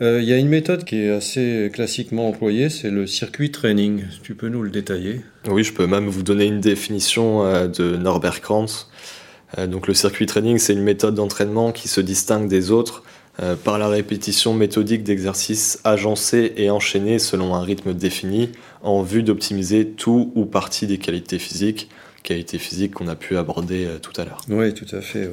Il 0.01 0.23
y 0.23 0.31
a 0.31 0.37
une 0.37 0.47
méthode 0.47 0.85
qui 0.85 1.01
est 1.01 1.09
assez 1.09 1.69
classiquement 1.73 2.29
employée, 2.29 2.69
c'est 2.69 2.89
le 2.89 3.05
circuit 3.05 3.51
training. 3.51 4.03
Tu 4.23 4.33
peux 4.33 4.47
nous 4.47 4.63
le 4.63 4.69
détailler? 4.69 5.19
Oui, 5.49 5.65
je 5.65 5.73
peux 5.73 5.87
même 5.87 6.07
vous 6.07 6.23
donner 6.23 6.45
une 6.45 6.61
définition 6.61 7.45
euh, 7.45 7.67
de 7.67 7.97
Norbert 7.97 8.39
Krantz. 8.39 8.89
Euh, 9.57 9.67
donc 9.67 9.87
le 9.87 9.93
circuit 9.93 10.25
training, 10.25 10.57
c'est 10.57 10.71
une 10.71 10.83
méthode 10.83 11.15
d'entraînement 11.15 11.73
qui 11.73 11.89
se 11.89 11.99
distingue 11.99 12.47
des 12.47 12.71
autres 12.71 13.03
euh, 13.43 13.57
par 13.61 13.77
la 13.77 13.89
répétition 13.89 14.53
méthodique 14.53 15.03
d'exercices 15.03 15.81
agencés 15.83 16.53
et 16.55 16.69
enchaînés 16.69 17.19
selon 17.19 17.53
un 17.53 17.61
rythme 17.61 17.93
défini 17.93 18.51
en 18.83 19.01
vue 19.01 19.23
d'optimiser 19.23 19.85
tout 19.85 20.31
ou 20.33 20.45
partie 20.45 20.87
des 20.87 20.97
qualités 20.97 21.39
physiques, 21.39 21.89
qualités 22.23 22.57
physiques 22.57 22.93
qu'on 22.93 23.09
a 23.09 23.15
pu 23.17 23.35
aborder 23.35 23.85
tout 24.01 24.13
à 24.15 24.23
l'heure. 24.23 24.43
Oui, 24.47 24.73
tout 24.73 24.95
à 24.95 25.01
fait. 25.01 25.29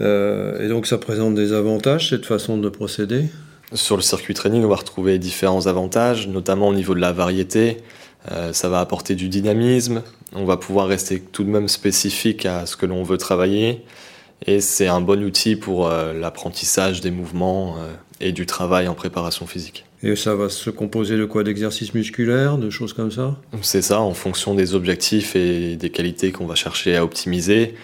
et 0.00 0.68
donc 0.68 0.88
ça 0.88 0.98
présente 0.98 1.36
des 1.36 1.52
avantages, 1.52 2.10
cette 2.10 2.26
façon 2.26 2.58
de 2.58 2.68
procéder? 2.68 3.26
Sur 3.72 3.96
le 3.96 4.02
circuit 4.02 4.34
training, 4.34 4.64
on 4.64 4.68
va 4.68 4.76
retrouver 4.76 5.18
différents 5.18 5.66
avantages, 5.66 6.28
notamment 6.28 6.68
au 6.68 6.74
niveau 6.74 6.94
de 6.94 7.00
la 7.00 7.12
variété. 7.12 7.78
Euh, 8.30 8.52
ça 8.52 8.68
va 8.68 8.80
apporter 8.80 9.14
du 9.14 9.28
dynamisme, 9.28 10.02
on 10.32 10.44
va 10.44 10.56
pouvoir 10.56 10.88
rester 10.88 11.20
tout 11.20 11.44
de 11.44 11.48
même 11.48 11.68
spécifique 11.68 12.46
à 12.46 12.66
ce 12.66 12.76
que 12.76 12.86
l'on 12.86 13.02
veut 13.02 13.18
travailler, 13.18 13.82
et 14.46 14.60
c'est 14.60 14.88
un 14.88 15.00
bon 15.00 15.22
outil 15.22 15.54
pour 15.54 15.86
euh, 15.86 16.12
l'apprentissage 16.12 17.00
des 17.00 17.10
mouvements 17.10 17.76
euh, 17.78 17.92
et 18.20 18.32
du 18.32 18.44
travail 18.46 18.88
en 18.88 18.94
préparation 18.94 19.46
physique. 19.46 19.84
Et 20.02 20.16
ça 20.16 20.34
va 20.34 20.48
se 20.48 20.70
composer 20.70 21.16
de 21.16 21.24
quoi? 21.24 21.42
D'exercices 21.42 21.94
musculaires, 21.94 22.58
de 22.58 22.70
choses 22.70 22.92
comme 22.92 23.10
ça? 23.10 23.36
C'est 23.62 23.82
ça, 23.82 24.00
en 24.00 24.14
fonction 24.14 24.54
des 24.54 24.74
objectifs 24.74 25.36
et 25.36 25.76
des 25.76 25.90
qualités 25.90 26.32
qu'on 26.32 26.46
va 26.46 26.54
chercher 26.54 26.96
à 26.96 27.04
optimiser. 27.04 27.74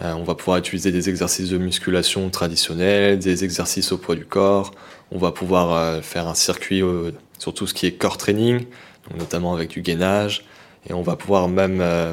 on 0.00 0.24
va 0.24 0.34
pouvoir 0.34 0.58
utiliser 0.58 0.90
des 0.90 1.08
exercices 1.08 1.50
de 1.50 1.58
musculation 1.58 2.28
traditionnels, 2.30 3.18
des 3.18 3.44
exercices 3.44 3.92
au 3.92 3.98
poids 3.98 4.16
du 4.16 4.24
corps. 4.24 4.72
On 5.14 5.18
va 5.18 5.30
pouvoir 5.30 6.02
faire 6.02 6.26
un 6.26 6.34
circuit 6.34 6.82
sur 7.38 7.52
tout 7.52 7.66
ce 7.66 7.74
qui 7.74 7.86
est 7.86 7.92
core 7.92 8.16
training, 8.16 8.64
notamment 9.18 9.52
avec 9.52 9.70
du 9.70 9.82
gainage. 9.82 10.44
Et 10.88 10.92
on 10.92 11.02
va 11.02 11.16
pouvoir 11.16 11.48
même 11.48 11.80
euh, 11.80 12.12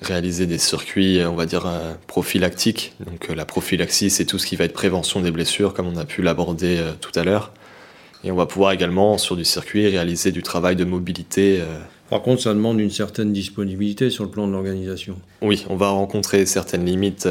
réaliser 0.00 0.46
des 0.46 0.58
circuits, 0.58 1.20
on 1.24 1.34
va 1.34 1.46
dire, 1.46 1.66
euh, 1.66 1.94
prophylactiques. 2.06 2.94
Donc 3.04 3.30
euh, 3.30 3.34
la 3.34 3.44
prophylaxie, 3.44 4.10
c'est 4.10 4.24
tout 4.24 4.38
ce 4.38 4.46
qui 4.46 4.56
va 4.56 4.64
être 4.64 4.72
prévention 4.72 5.20
des 5.20 5.30
blessures, 5.30 5.74
comme 5.74 5.88
on 5.88 5.96
a 5.96 6.04
pu 6.04 6.22
l'aborder 6.22 6.80
tout 7.00 7.12
à 7.14 7.24
l'heure. 7.24 7.52
Et 8.24 8.32
on 8.32 8.36
va 8.36 8.46
pouvoir 8.46 8.72
également, 8.72 9.18
sur 9.18 9.36
du 9.36 9.44
circuit, 9.44 9.86
réaliser 9.86 10.32
du 10.32 10.42
travail 10.42 10.76
de 10.76 10.84
mobilité. 10.84 11.62
Par 12.10 12.22
contre, 12.22 12.42
ça 12.42 12.52
demande 12.52 12.80
une 12.80 12.90
certaine 12.90 13.32
disponibilité 13.32 14.10
sur 14.10 14.24
le 14.24 14.30
plan 14.30 14.48
de 14.48 14.52
l'organisation. 14.52 15.16
Oui, 15.40 15.64
on 15.68 15.76
va 15.76 15.90
rencontrer 15.90 16.44
certaines 16.44 16.84
limites 16.84 17.28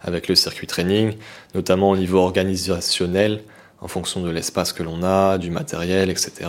avec 0.00 0.28
le 0.28 0.36
circuit 0.36 0.68
training, 0.68 1.14
notamment 1.56 1.90
au 1.90 1.96
niveau 1.96 2.18
organisationnel, 2.18 3.42
en 3.82 3.88
fonction 3.88 4.22
de 4.22 4.30
l'espace 4.30 4.72
que 4.72 4.82
l'on 4.82 5.02
a, 5.02 5.38
du 5.38 5.50
matériel, 5.50 6.08
etc. 6.08 6.48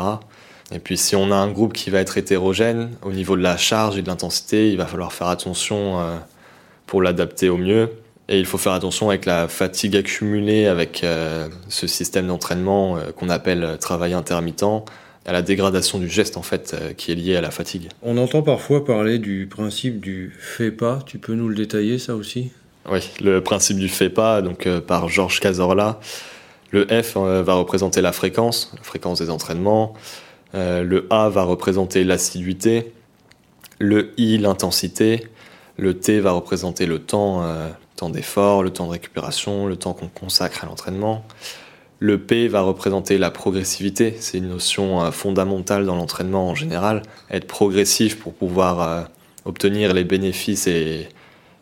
Et 0.72 0.80
puis 0.80 0.98
si 0.98 1.16
on 1.16 1.32
a 1.32 1.36
un 1.36 1.52
groupe 1.52 1.74
qui 1.74 1.90
va 1.90 2.00
être 2.00 2.18
hétérogène, 2.18 2.92
au 3.02 3.12
niveau 3.12 3.36
de 3.36 3.42
la 3.42 3.58
charge 3.58 3.98
et 3.98 4.02
de 4.02 4.08
l'intensité, 4.08 4.72
il 4.72 4.78
va 4.78 4.86
falloir 4.86 5.12
faire 5.12 5.28
attention 5.28 6.00
euh, 6.00 6.18
pour 6.86 7.02
l'adapter 7.02 7.50
au 7.50 7.58
mieux. 7.58 7.90
Et 8.30 8.40
il 8.40 8.46
faut 8.46 8.58
faire 8.58 8.72
attention 8.72 9.10
avec 9.10 9.26
la 9.26 9.48
fatigue 9.48 9.98
accumulée 9.98 10.68
avec 10.68 11.04
euh, 11.04 11.50
ce 11.68 11.88
système 11.88 12.28
d'entraînement 12.28 12.98
euh, 12.98 13.12
qu'on 13.12 13.30
appelle 13.30 13.78
travail 13.82 14.14
intermittent, 14.14 14.64
à 15.26 15.32
la 15.32 15.42
dégradation 15.42 16.00
du 16.00 16.10
geste 16.10 16.36
en 16.36 16.42
fait 16.42 16.76
qui 16.98 17.14
est 17.14 17.16
liée 17.16 17.38
à 17.38 17.42
la 17.42 17.52
fatigue. 17.52 17.90
On 18.02 18.18
entend 18.18 18.42
parfois 18.42 18.84
parler 18.84 19.20
du 19.20 19.48
principe 19.48 20.02
du 20.02 20.36
fait 20.38 20.72
pas. 20.72 21.00
Tu 21.06 21.18
peux 21.18 21.34
nous 21.34 21.48
le 21.48 21.56
détailler 21.56 21.98
ça 21.98 22.14
aussi? 22.16 22.52
Oui, 22.92 23.00
le 23.22 23.40
principe 23.40 23.78
du 23.78 23.88
fait 23.88 24.10
pas, 24.10 24.42
donc 24.42 24.68
par 24.80 25.08
Georges 25.08 25.40
Cazorla. 25.40 26.02
Le 26.74 26.88
F 26.88 27.18
va 27.18 27.54
représenter 27.54 28.02
la 28.02 28.12
fréquence, 28.12 28.72
la 28.76 28.82
fréquence 28.82 29.20
des 29.20 29.30
entraînements. 29.30 29.94
Euh, 30.56 30.84
le 30.84 31.06
A 31.12 31.30
va 31.30 31.44
représenter 31.44 32.04
l'assiduité, 32.04 32.94
le 33.78 34.12
I 34.18 34.40
l'intensité, 34.40 35.28
le 35.78 36.00
T 36.00 36.20
va 36.20 36.32
représenter 36.32 36.88
le 36.88 36.98
temps, 36.98 37.44
euh, 37.44 37.70
temps 37.96 38.10
d'effort, 38.10 38.64
le 38.64 38.72
temps 38.72 38.88
de 38.88 38.92
récupération, 38.92 39.68
le 39.68 39.76
temps 39.76 39.94
qu'on 39.94 40.08
consacre 40.08 40.64
à 40.64 40.68
l'entraînement. 40.68 41.24
Le 42.00 42.18
P 42.18 42.48
va 42.48 42.62
représenter 42.62 43.20
la 43.20 43.30
progressivité, 43.30 44.16
c'est 44.20 44.40
une 44.40 44.50
notion 44.50 45.04
euh, 45.04 45.12
fondamentale 45.12 45.86
dans 45.86 45.96
l'entraînement 45.96 46.50
en 46.50 46.56
général, 46.56 47.04
être 47.30 47.46
progressif 47.46 48.18
pour 48.18 48.34
pouvoir 48.34 49.10
obtenir 49.46 49.94
les 49.94 50.04
bénéfices 50.04 50.66
et, 50.66 51.08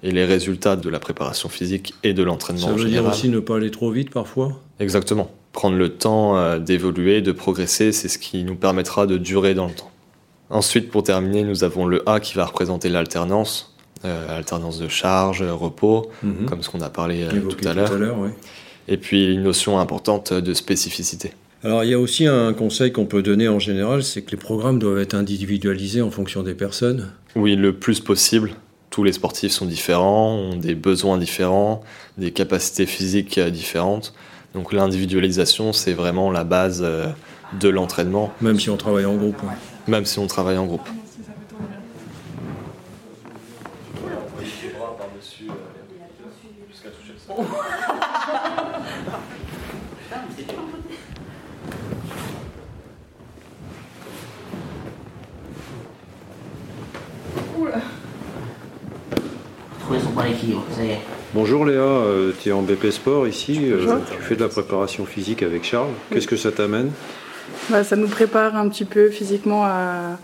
et, 0.03 0.11
les 0.11 0.25
résultats 0.25 0.75
de 0.75 0.89
la 0.89 0.99
préparation 0.99 1.49
physique 1.49 1.93
et 2.03 2.13
de 2.13 2.23
l'entraînement 2.23 2.67
en 2.67 2.77
général. 2.77 2.79
Ça 2.79 2.85
veut 2.85 3.03
dire 3.03 3.05
aussi 3.11 3.29
ne 3.29 3.39
pas 3.39 3.57
aller 3.57 3.71
trop 3.71 3.91
vite 3.91 4.09
parfois? 4.09 4.59
Exactement 4.79 5.31
prendre 5.51 5.77
le 5.77 5.89
temps 5.89 6.37
euh, 6.37 6.59
d'évoluer, 6.59 7.21
de 7.21 7.31
progresser, 7.31 7.91
c'est 7.91 8.07
ce 8.07 8.17
qui 8.17 8.43
nous 8.43 8.55
permettra 8.55 9.05
de 9.07 9.17
durer 9.17 9.53
dans 9.53 9.67
le 9.67 9.73
temps. 9.73 9.91
Ensuite, 10.49 10.89
pour 10.89 11.03
terminer, 11.03 11.43
nous 11.43 11.63
avons 11.63 11.85
le 11.85 12.07
A 12.09 12.19
qui 12.19 12.35
va 12.35 12.45
représenter 12.45 12.89
l'alternance, 12.89 13.75
euh, 14.05 14.37
alternance 14.37 14.79
de 14.79 14.87
charge, 14.87 15.43
repos, 15.43 16.09
mhm. 16.23 16.45
comme 16.45 16.61
ce 16.61 16.69
qu'on 16.69 16.81
a 16.81 16.89
parlé 16.89 17.23
euh, 17.23 17.41
tout 17.41 17.67
à 17.67 17.73
l'heure. 17.73 17.91
Et 18.87 18.97
puis 18.97 19.33
une 19.33 19.43
notion 19.43 19.79
importante 19.79 20.33
de 20.33 20.53
spécificité. 20.53 21.33
Alors 21.63 21.83
il 21.83 21.91
y 21.91 21.93
a 21.93 21.99
aussi 21.99 22.25
un 22.25 22.53
conseil 22.53 22.91
qu'on 22.91 23.05
peut 23.05 23.21
donner 23.21 23.47
en 23.47 23.59
général, 23.59 24.03
c'est 24.03 24.23
que 24.23 24.31
les 24.31 24.37
programmes 24.37 24.79
doivent 24.79 24.97
être 24.97 25.13
individualisés 25.13 26.01
en 26.01 26.09
fonction 26.09 26.41
des 26.41 26.55
personnes. 26.55 27.11
Oui, 27.35 27.55
le 27.55 27.73
plus 27.73 27.99
possible. 27.99 28.51
Tous 28.91 29.05
les 29.05 29.13
sportifs 29.13 29.53
sont 29.53 29.65
différents, 29.65 30.33
ont 30.33 30.57
des 30.57 30.75
besoins 30.75 31.17
différents, 31.17 31.81
des 32.17 32.31
capacités 32.31 32.85
physiques 32.85 33.39
différentes. 33.39 34.13
Donc 34.53 34.73
l'individualisation, 34.73 35.71
c'est 35.71 35.93
vraiment 35.93 36.29
la 36.29 36.43
base 36.43 36.81
euh, 36.83 37.07
de 37.57 37.69
l'entraînement. 37.69 38.33
Même 38.41 38.59
si 38.59 38.69
on 38.69 38.75
travaille 38.75 39.05
en 39.05 39.15
groupe. 39.15 39.41
Même 39.87 40.05
si 40.05 40.19
on 40.19 40.27
travaille 40.27 40.57
en 40.57 40.65
groupe. 40.65 40.81
Trouver 59.79 59.99
son 59.99 60.11
point 60.11 60.29
d'équilibre, 60.29 60.63
ça 60.71 60.83
y 60.83 60.89
est. 60.89 60.99
Bonjour 61.33 61.65
Léa, 61.65 61.79
euh, 61.79 62.30
tu 62.41 62.49
es 62.49 62.51
en 62.51 62.61
BP 62.61 62.89
Sport 62.89 63.27
ici, 63.27 63.59
euh, 63.71 63.97
tu 64.09 64.17
fais 64.21 64.35
de 64.35 64.41
la 64.41 64.49
préparation 64.49 65.05
physique 65.05 65.43
avec 65.43 65.63
Charles. 65.63 65.91
Qu'est-ce 66.11 66.27
que 66.27 66.35
ça 66.35 66.51
t'amène 66.51 66.91
bah, 67.69 67.83
Ça 67.83 67.95
nous 67.95 68.07
prépare 68.07 68.55
un 68.55 68.67
petit 68.67 68.85
peu 68.85 69.09
physiquement 69.09 69.63
à, 69.63 70.17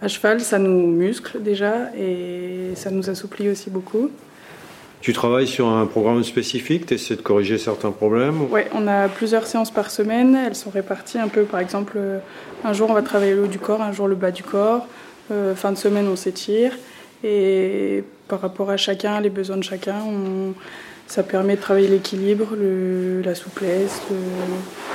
à, 0.00 0.08
cheval, 0.08 0.40
ça 0.40 0.58
nous 0.58 0.86
muscle 0.86 1.42
déjà 1.42 1.94
et 1.98 2.70
ça 2.76 2.90
nous 2.90 3.10
assouplit 3.10 3.50
aussi 3.50 3.68
beaucoup. 3.68 4.10
Tu 5.02 5.12
travailles 5.12 5.46
sur 5.46 5.68
un 5.68 5.86
programme 5.86 6.22
spécifique, 6.24 6.86
tu 6.86 6.94
essaies 6.94 7.16
de 7.16 7.22
corriger 7.22 7.58
certains 7.58 7.90
problèmes 7.90 8.42
Oui, 8.50 8.62
on 8.74 8.86
a 8.86 9.08
plusieurs 9.08 9.46
séances 9.46 9.70
par 9.70 9.90
semaine, 9.90 10.34
elles 10.34 10.54
sont 10.54 10.70
réparties 10.70 11.18
un 11.18 11.28
peu, 11.28 11.42
par 11.42 11.60
exemple, 11.60 11.94
euh, 11.96 12.18
un 12.64 12.72
jour 12.72 12.90
on 12.90 12.94
va 12.94 13.02
travailler 13.02 13.34
le 13.34 13.44
haut 13.44 13.48
du 13.48 13.58
corps, 13.58 13.82
un 13.82 13.92
jour 13.92 14.08
le 14.08 14.14
bas 14.14 14.30
du 14.30 14.42
corps, 14.42 14.86
fin 15.54 15.70
de 15.70 15.76
semaine 15.76 16.08
on 16.08 16.16
s'étire. 16.16 16.72
Et 17.22 18.02
par 18.28 18.40
rapport 18.40 18.70
à 18.70 18.76
chacun, 18.76 19.20
les 19.20 19.30
besoins 19.30 19.58
de 19.58 19.62
chacun, 19.62 20.02
ça 21.10 21.24
permet 21.24 21.56
de 21.56 21.60
travailler 21.60 21.88
l'équilibre, 21.88 22.46
la 23.24 23.34
souplesse, 23.34 24.00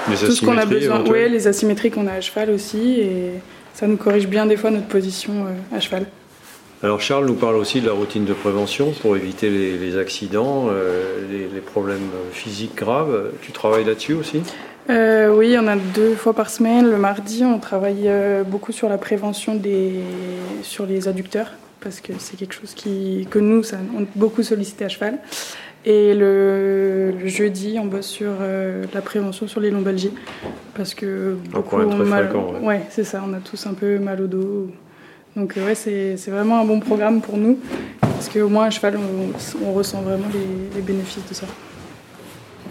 tout 0.07 0.31
ce 0.31 0.45
qu'on 0.45 0.57
a 0.57 0.65
besoin. 0.65 1.03
Oui, 1.09 1.29
les 1.29 1.45
asymétries 1.45 1.91
qu'on 1.91 2.07
a 2.07 2.13
à 2.13 2.21
cheval 2.21 2.51
aussi. 2.51 3.01
Et 3.01 3.31
ça 3.73 3.85
nous 3.85 3.97
corrige 3.97 4.27
bien 4.27 4.45
des 4.45 4.55
fois 4.55 4.71
notre 4.71 4.87
position 4.87 5.33
euh, 5.45 5.75
à 5.75 5.81
cheval. 5.81 6.05
Alors 6.83 7.01
Charles 7.01 7.25
nous 7.25 7.33
parle 7.33 7.55
aussi 7.57 7.81
de 7.81 7.87
la 7.87 7.91
routine 7.91 8.23
de 8.23 8.33
prévention 8.33 8.93
pour 9.01 9.17
éviter 9.17 9.49
les, 9.49 9.97
accidents, 9.97 10.67
euh, 10.69 11.47
les, 11.53 11.59
problèmes 11.59 12.09
physiques 12.31 12.75
graves. 12.75 13.31
Tu 13.41 13.51
travailles 13.51 13.83
là-dessus 13.83 14.13
aussi? 14.13 14.41
Euh, 14.89 15.35
Oui, 15.35 15.57
on 15.59 15.67
a 15.67 15.75
deux 15.75 16.15
fois 16.15 16.33
par 16.33 16.49
semaine. 16.49 16.89
Le 16.89 16.97
mardi, 16.97 17.43
on 17.43 17.59
travaille 17.59 18.09
beaucoup 18.47 18.71
sur 18.71 18.87
la 18.87 18.97
prévention 18.97 19.55
des, 19.55 19.95
sur 20.61 20.85
les 20.85 21.09
adducteurs 21.09 21.51
parce 21.85 21.99
que 21.99 22.13
c'est 22.17 22.35
quelque 22.35 22.55
chose 22.55 22.73
qui, 22.73 23.27
que 23.29 23.37
nous, 23.37 23.61
ça, 23.61 23.77
on 23.95 24.03
a 24.03 24.05
beaucoup 24.15 24.41
sollicité 24.41 24.85
à 24.85 24.89
cheval. 24.89 25.19
Et 25.85 26.15
le, 26.15 27.13
jeudi, 27.27 27.77
on 27.79 27.85
bosse 27.85 28.07
sur 28.07 28.31
euh, 28.41 28.85
la 28.93 29.01
prévention 29.01 29.47
sur 29.47 29.59
les 29.59 29.69
lombalgies. 29.69 30.13
Parce 30.73 30.95
que 30.95 31.37
beaucoup 31.51 31.77
très 31.77 32.03
mal. 32.03 32.35
ouais, 32.63 32.81
c'est 32.89 33.03
ça, 33.03 33.23
on 33.25 33.33
a 33.33 33.37
tous 33.39 33.67
un 33.67 33.73
peu 33.73 33.99
mal 33.99 34.21
au 34.21 34.27
dos. 34.27 34.71
Donc, 35.35 35.57
euh, 35.57 35.65
ouais, 35.65 35.75
c'est 35.75 36.15
vraiment 36.27 36.59
un 36.59 36.65
bon 36.65 36.79
programme 36.79 37.21
pour 37.21 37.37
nous. 37.37 37.59
Parce 38.01 38.29
qu'au 38.29 38.49
moins, 38.49 38.65
à 38.65 38.69
cheval, 38.71 38.97
on, 39.63 39.73
ressent 39.73 40.01
vraiment 40.01 40.25
les, 40.33 40.75
les, 40.75 40.81
bénéfices 40.81 41.27
de 41.29 41.35
ça. 41.35 41.45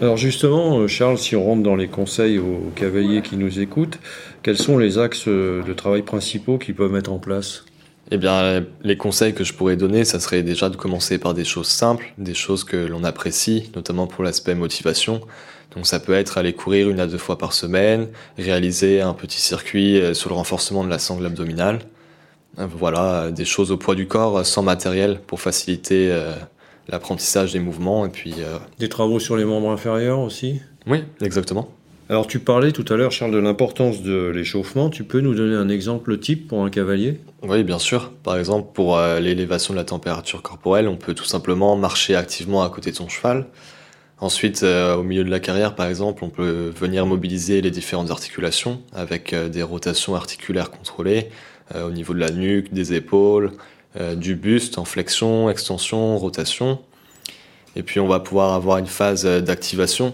Alors, 0.01 0.17
justement, 0.17 0.79
euh, 0.79 0.87
Charles, 0.87 1.17
si 1.17 1.37
on 1.37 1.43
rentre 1.43 1.63
dans 1.63 1.77
les 1.77 1.87
conseils 1.87 2.37
aux 2.37 2.69
cavaliers 2.75 3.21
qui 3.21 3.37
nous 3.37 3.61
écoutent, 3.61 3.97
quels 4.43 4.57
sont 4.57 4.77
les 4.77 4.97
axes 4.97 5.29
de 5.29 5.73
travail 5.73 6.01
principaux 6.01 6.57
qu'ils 6.57 6.75
peuvent 6.75 6.91
mettre 6.91 7.13
en 7.13 7.19
place? 7.19 7.63
Eh 8.11 8.17
bien, 8.17 8.63
les 8.83 8.97
conseils 8.97 9.33
que 9.33 9.43
je 9.43 9.53
pourrais 9.53 9.75
donner, 9.75 10.05
ça 10.05 10.19
serait 10.19 10.43
déjà 10.43 10.69
de 10.69 10.75
commencer 10.75 11.17
par 11.17 11.33
des 11.33 11.45
choses 11.45 11.67
simples, 11.67 12.13
des 12.17 12.35
choses 12.35 12.63
que 12.63 12.77
l'on 12.77 13.03
apprécie, 13.03 13.71
notamment 13.75 14.05
pour 14.05 14.23
l'aspect 14.23 14.53
motivation. 14.53 15.21
Donc 15.75 15.87
ça 15.87 15.99
peut 15.99 16.13
être 16.13 16.37
aller 16.37 16.53
courir 16.53 16.89
une 16.89 16.99
à 16.99 17.07
deux 17.07 17.17
fois 17.17 17.37
par 17.37 17.53
semaine, 17.53 18.07
réaliser 18.37 19.01
un 19.01 19.13
petit 19.13 19.41
circuit 19.41 19.99
euh, 19.99 20.13
sur 20.13 20.29
le 20.29 20.35
renforcement 20.35 20.83
de 20.83 20.89
la 20.89 20.99
sangle 20.99 21.25
abdominale. 21.25 21.79
Euh, 22.59 22.67
voilà, 22.69 23.31
des 23.31 23.43
choses 23.43 23.71
au 23.71 23.77
poids 23.77 23.95
du 23.95 24.07
corps, 24.07 24.37
euh, 24.37 24.43
sans 24.43 24.61
matériel, 24.61 25.19
pour 25.25 25.41
faciliter 25.41 26.15
l'apprentissage 26.87 27.53
des 27.53 27.59
mouvements. 27.59 28.05
Et 28.05 28.09
puis, 28.09 28.35
Des 28.79 28.89
travaux 28.89 29.19
sur 29.19 29.35
les 29.35 29.45
membres 29.45 29.71
inférieurs 29.71 30.19
aussi? 30.19 30.61
Oui, 30.85 31.03
exactement. 31.21 31.69
Alors 32.07 32.27
tu 32.27 32.37
parlais 32.37 32.71
tout 32.71 32.85
à 32.93 32.97
l'heure, 32.97 33.11
Charles, 33.11 33.31
de 33.31 33.39
l'importance 33.39 34.03
de 34.03 34.27
l'échauffement. 34.27 34.91
Tu 34.91 35.03
peux 35.03 35.21
nous 35.21 35.33
donner 35.33 35.55
un 35.55 35.69
exemple 35.69 36.19
type 36.19 36.47
pour 36.47 36.63
un 36.63 36.69
cavalier? 36.69 37.19
Oui, 37.47 37.63
bien 37.63 37.77
sûr. 37.77 38.11
Par 38.23 38.37
exemple, 38.39 38.69
pour 38.73 38.97
euh, 38.97 39.19
l'élévation 39.19 39.73
de 39.73 39.77
la 39.77 39.83
température 39.83 40.41
corporelle, 40.41 40.87
on 40.87 40.95
peut 40.95 41.13
tout 41.13 41.25
simplement 41.25 41.75
marcher 41.75 42.15
activement 42.15 42.63
à 42.63 42.69
côté 42.69 42.89
de 42.89 42.95
son 42.95 43.07
cheval. 43.07 43.45
Ensuite, 44.19 44.63
euh, 44.63 44.95
au 44.95 45.03
milieu 45.03 45.23
de 45.23 45.29
la 45.29 45.39
carrière, 45.39 45.75
par 45.75 45.85
exemple, 45.85 46.23
on 46.23 46.29
peut 46.29 46.73
venir 46.75 47.05
mobiliser 47.05 47.61
les 47.61 47.69
différentes 47.69 48.09
articulations 48.09 48.81
avec 48.93 49.31
euh, 49.31 49.47
des 49.47 49.61
rotations 49.61 50.15
articulaires 50.15 50.71
contrôlées 50.71 51.29
au 51.75 51.89
niveau 51.89 52.13
de 52.13 52.19
la 52.19 52.29
nuque, 52.29 52.71
des 52.73 52.93
épaules, 52.93 53.51
du 54.17 54.35
buste 54.35 54.77
en 54.77 54.85
flexion, 54.85 55.49
extension, 55.49 56.15
rotation. 56.15 56.77
Et 57.75 57.81
puis 57.81 57.99
on 57.99 58.07
va 58.07 58.19
pouvoir 58.19 58.53
avoir 58.53 58.77
une 58.77 58.85
phase 58.85 59.25
d'activation. 59.25 60.13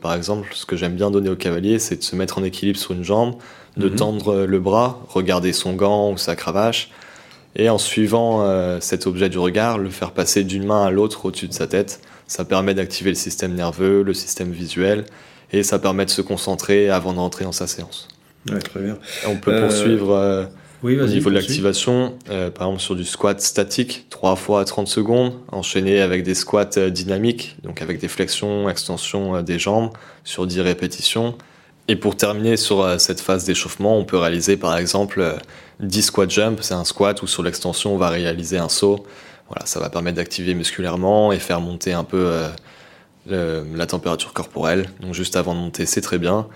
Par 0.00 0.14
exemple, 0.14 0.48
ce 0.54 0.66
que 0.66 0.74
j'aime 0.74 0.96
bien 0.96 1.12
donner 1.12 1.28
au 1.30 1.36
cavalier, 1.36 1.78
c'est 1.78 1.94
de 1.98 2.02
se 2.02 2.16
mettre 2.16 2.38
en 2.38 2.42
équilibre 2.42 2.80
sur 2.80 2.94
une 2.94 3.04
jambe, 3.04 3.36
de 3.76 3.88
mhm. 3.88 3.96
tendre 3.96 4.32
euh, 4.32 4.46
le 4.46 4.60
bras, 4.60 5.00
regarder 5.08 5.52
son 5.52 5.74
gant 5.74 6.10
ou 6.12 6.18
sa 6.18 6.36
cravache, 6.36 6.90
et 7.54 7.68
en 7.68 7.76
suivant 7.76 8.80
cet 8.80 9.06
objet 9.06 9.28
du 9.28 9.36
regard, 9.36 9.76
le 9.76 9.90
faire 9.90 10.12
passer 10.12 10.42
d'une 10.42 10.64
main 10.64 10.86
à 10.86 10.90
l'autre 10.90 11.26
au-dessus 11.26 11.48
de 11.48 11.52
sa 11.52 11.66
tête. 11.66 12.00
Ça 12.26 12.46
permet 12.46 12.72
d'activer 12.72 13.10
le 13.10 13.14
système 13.14 13.52
nerveux, 13.54 14.02
le 14.02 14.14
système 14.14 14.50
visuel, 14.52 15.04
et 15.52 15.62
ça 15.62 15.78
permet 15.78 16.06
de 16.06 16.10
se 16.10 16.22
concentrer 16.22 16.88
avant 16.88 17.12
d'entrer 17.12 17.44
dans 17.44 17.52
sa 17.52 17.66
séance. 17.66 18.08
Ouais, 18.50 18.58
très 18.58 18.80
bien. 18.80 18.96
On 19.26 19.36
peut 19.36 19.60
poursuivre 19.60 20.48
oui, 20.82 21.00
Au 21.00 21.06
niveau 21.06 21.30
de 21.30 21.36
l'activation, 21.36 22.18
euh, 22.28 22.50
par 22.50 22.66
exemple 22.66 22.82
sur 22.82 22.96
du 22.96 23.04
squat 23.04 23.40
statique, 23.40 24.06
3 24.10 24.34
fois 24.34 24.64
30 24.64 24.88
secondes, 24.88 25.34
enchaîné 25.52 26.00
avec 26.00 26.24
des 26.24 26.34
squats 26.34 26.70
euh, 26.76 26.90
dynamiques, 26.90 27.56
donc 27.62 27.82
avec 27.82 28.00
des 28.00 28.08
flexions, 28.08 28.68
extensions 28.68 29.36
euh, 29.36 29.42
des 29.42 29.60
jambes, 29.60 29.90
sur 30.24 30.44
10 30.44 30.60
répétitions. 30.60 31.36
Et 31.92 31.96
pour 31.96 32.16
terminer 32.16 32.56
sur 32.56 32.98
cette 32.98 33.20
phase 33.20 33.44
d'échauffement, 33.44 33.98
on 33.98 34.06
peut 34.06 34.16
réaliser 34.16 34.56
par 34.56 34.78
exemple 34.78 35.36
10 35.80 36.02
squat 36.04 36.30
jump, 36.30 36.60
c'est 36.62 36.72
un 36.72 36.84
squat 36.84 37.20
où 37.20 37.26
sur 37.26 37.42
l'extension 37.42 37.92
on 37.92 37.98
va 37.98 38.08
réaliser 38.08 38.56
un 38.56 38.70
saut. 38.70 39.04
Voilà, 39.48 39.66
ça 39.66 39.78
va 39.78 39.90
permettre 39.90 40.16
d'activer 40.16 40.54
musculairement 40.54 41.32
et 41.32 41.38
faire 41.38 41.60
monter 41.60 41.92
un 41.92 42.04
peu 42.04 42.32
la 43.26 43.86
température 43.86 44.32
corporelle. 44.32 44.88
Donc 45.00 45.12
juste 45.12 45.36
avant 45.36 45.54
de 45.54 45.60
monter, 45.60 45.84
c'est 45.84 46.00
très 46.00 46.16
bien. 46.16 46.48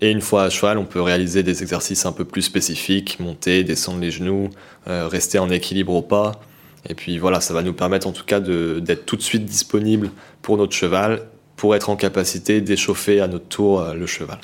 Et 0.00 0.10
une 0.10 0.22
fois 0.22 0.44
à 0.44 0.48
cheval, 0.48 0.78
on 0.78 0.86
peut 0.86 1.02
réaliser 1.02 1.42
des 1.42 1.60
exercices 1.60 2.06
un 2.06 2.12
peu 2.12 2.24
plus 2.24 2.40
spécifiques, 2.40 3.20
monter, 3.20 3.64
descendre 3.64 4.00
les 4.00 4.10
genoux, 4.10 4.48
euh, 4.86 5.06
rester 5.06 5.38
en 5.38 5.50
équilibre 5.50 5.92
au 5.92 6.00
pas. 6.00 6.40
Et 6.88 6.94
puis 6.94 7.18
voilà, 7.18 7.42
ça 7.42 7.52
va 7.52 7.62
nous 7.62 7.74
permettre 7.74 8.06
en 8.06 8.12
tout 8.12 8.24
cas 8.24 8.40
d'être 8.40 9.04
tout 9.04 9.16
de 9.16 9.22
suite 9.22 9.44
disponible 9.44 10.10
pour 10.40 10.56
notre 10.56 10.72
cheval, 10.72 11.26
pour 11.56 11.74
être 11.74 11.90
en 11.90 11.96
capacité 11.96 12.62
d'échauffer 12.62 13.20
à 13.20 13.26
notre 13.26 13.48
tour 13.48 13.80
euh, 13.82 13.92
le 13.92 14.06
cheval. 14.06 14.38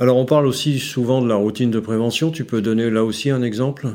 Alors 0.00 0.16
on 0.16 0.24
parle 0.24 0.46
aussi 0.46 0.78
souvent 0.78 1.20
de 1.20 1.28
la 1.28 1.34
routine 1.34 1.70
de 1.70 1.78
prévention, 1.78 2.30
tu 2.30 2.46
peux 2.46 2.62
donner 2.62 2.88
là 2.88 3.04
aussi 3.04 3.28
un 3.28 3.42
exemple? 3.42 3.88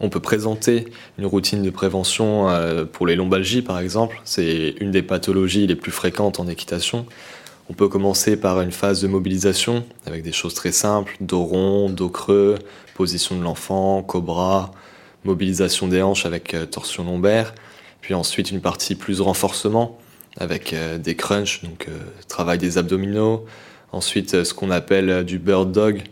On 0.00 0.08
peut 0.08 0.18
présenter 0.18 0.86
une 1.18 1.26
routine 1.26 1.62
de 1.62 1.68
prévention 1.68 2.48
euh, 2.48 2.86
pour 2.86 3.06
les 3.06 3.14
lombalgies 3.14 3.60
par 3.60 3.78
exemple. 3.78 4.22
C'est 4.24 4.74
une 4.80 4.90
des 4.90 5.02
pathologies 5.02 5.66
les 5.66 5.76
plus 5.76 5.92
fréquentes 5.92 6.40
en 6.40 6.48
équitation. 6.48 7.04
On 7.68 7.74
peut 7.74 7.88
commencer 7.88 8.38
par 8.38 8.62
une 8.62 8.72
phase 8.72 9.02
de 9.02 9.06
mobilisation 9.06 9.84
avec 10.06 10.22
des 10.22 10.32
choses 10.32 10.54
très 10.54 10.72
simples, 10.72 11.14
dos 11.20 11.44
rond, 11.44 11.90
dos 11.90 12.08
creux, 12.08 12.54
position 12.94 13.36
de 13.36 13.42
l'enfant, 13.42 14.02
cobra, 14.02 14.70
mobilisation 15.24 15.88
des 15.88 16.00
hanches 16.00 16.24
avec 16.24 16.54
euh, 16.54 16.64
torsion 16.64 17.04
lombaire, 17.04 17.54
puis 18.00 18.14
ensuite 18.14 18.50
une 18.50 18.62
partie 18.62 18.94
plus 18.94 19.20
renforcement 19.20 19.98
avec 20.38 20.72
euh, 20.72 20.96
des 20.96 21.16
crunchs, 21.16 21.62
donc 21.62 21.86
travail 22.28 22.56
des 22.56 22.78
abdominaux, 22.78 23.44
ensuite 23.94 24.44
ce 24.44 24.52
qu'on 24.52 24.70
appelle 24.70 25.24
du 25.24 25.38
bird 25.38 25.72
dog, 25.72 26.02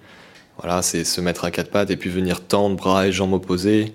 voilà, 0.58 0.82
c'est 0.82 1.04
se 1.04 1.20
mettre 1.20 1.44
à 1.44 1.50
quatre 1.50 1.70
pattes 1.70 1.90
et 1.90 1.96
puis 1.96 2.10
venir 2.10 2.40
tendre 2.40 2.76
bras 2.76 3.06
et 3.06 3.12
jambes 3.12 3.32
opposés. 3.32 3.92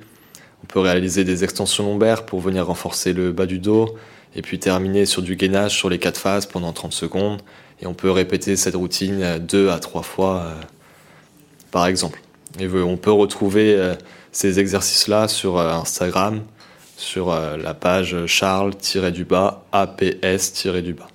On 0.63 0.67
peut 0.67 0.80
réaliser 0.80 1.23
des 1.23 1.43
extensions 1.43 1.86
lombaires 1.86 2.26
pour 2.26 2.39
venir 2.41 2.67
renforcer 2.67 3.13
le 3.13 3.32
bas 3.32 3.45
du 3.45 3.60
dos, 3.60 3.95
et 4.36 4.41
puis 4.41 4.60
terminer 4.60 5.06
sur 5.06 5.21
du 5.21 5.36
gainage 5.36 5.76
sur 5.76 5.89
les 5.89 6.00
quatre 6.00 6.19
phases 6.19 6.45
pendant 6.45 6.73
30 6.73 6.93
secondes. 6.93 7.41
Et 7.82 7.88
on 7.88 7.93
peut 7.93 8.12
répéter 8.12 8.56
cette 8.56 8.76
routine 8.76 9.39
deux 9.39 9.69
à 9.69 9.80
trois 9.80 10.02
fois 10.02 10.38
euh, 10.38 10.54
par 11.71 11.86
exemple. 11.86 12.21
Et 12.60 12.67
on 12.67 12.97
peut 12.97 13.12
retrouver 13.12 13.76
euh, 13.76 13.95
ces 14.32 14.60
exercices-là 14.60 15.28
sur 15.28 15.58
euh, 15.58 15.71
Instagram, 15.73 16.41
sur 16.97 17.30
la 17.30 17.73
page 17.76 18.26
charles-du-bas, 18.26 19.63
APS-du-bas. 19.71 21.08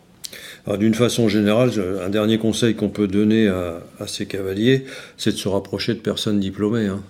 D'une 0.78 0.94
façon 0.94 1.28
générale, 1.28 1.72
un 2.04 2.08
dernier 2.08 2.38
conseil 2.38 2.76
qu'on 2.76 2.88
peut 2.88 3.08
donner 3.08 3.48
à, 3.48 4.06
ces 4.06 4.26
cavaliers, 4.26 4.84
c'est 5.16 5.32
de 5.32 5.36
se 5.36 5.48
rapprocher 5.48 5.94
de 5.94 5.98
personnes 5.98 6.38
diplômées. 6.38 6.86
Hein. 6.86 7.02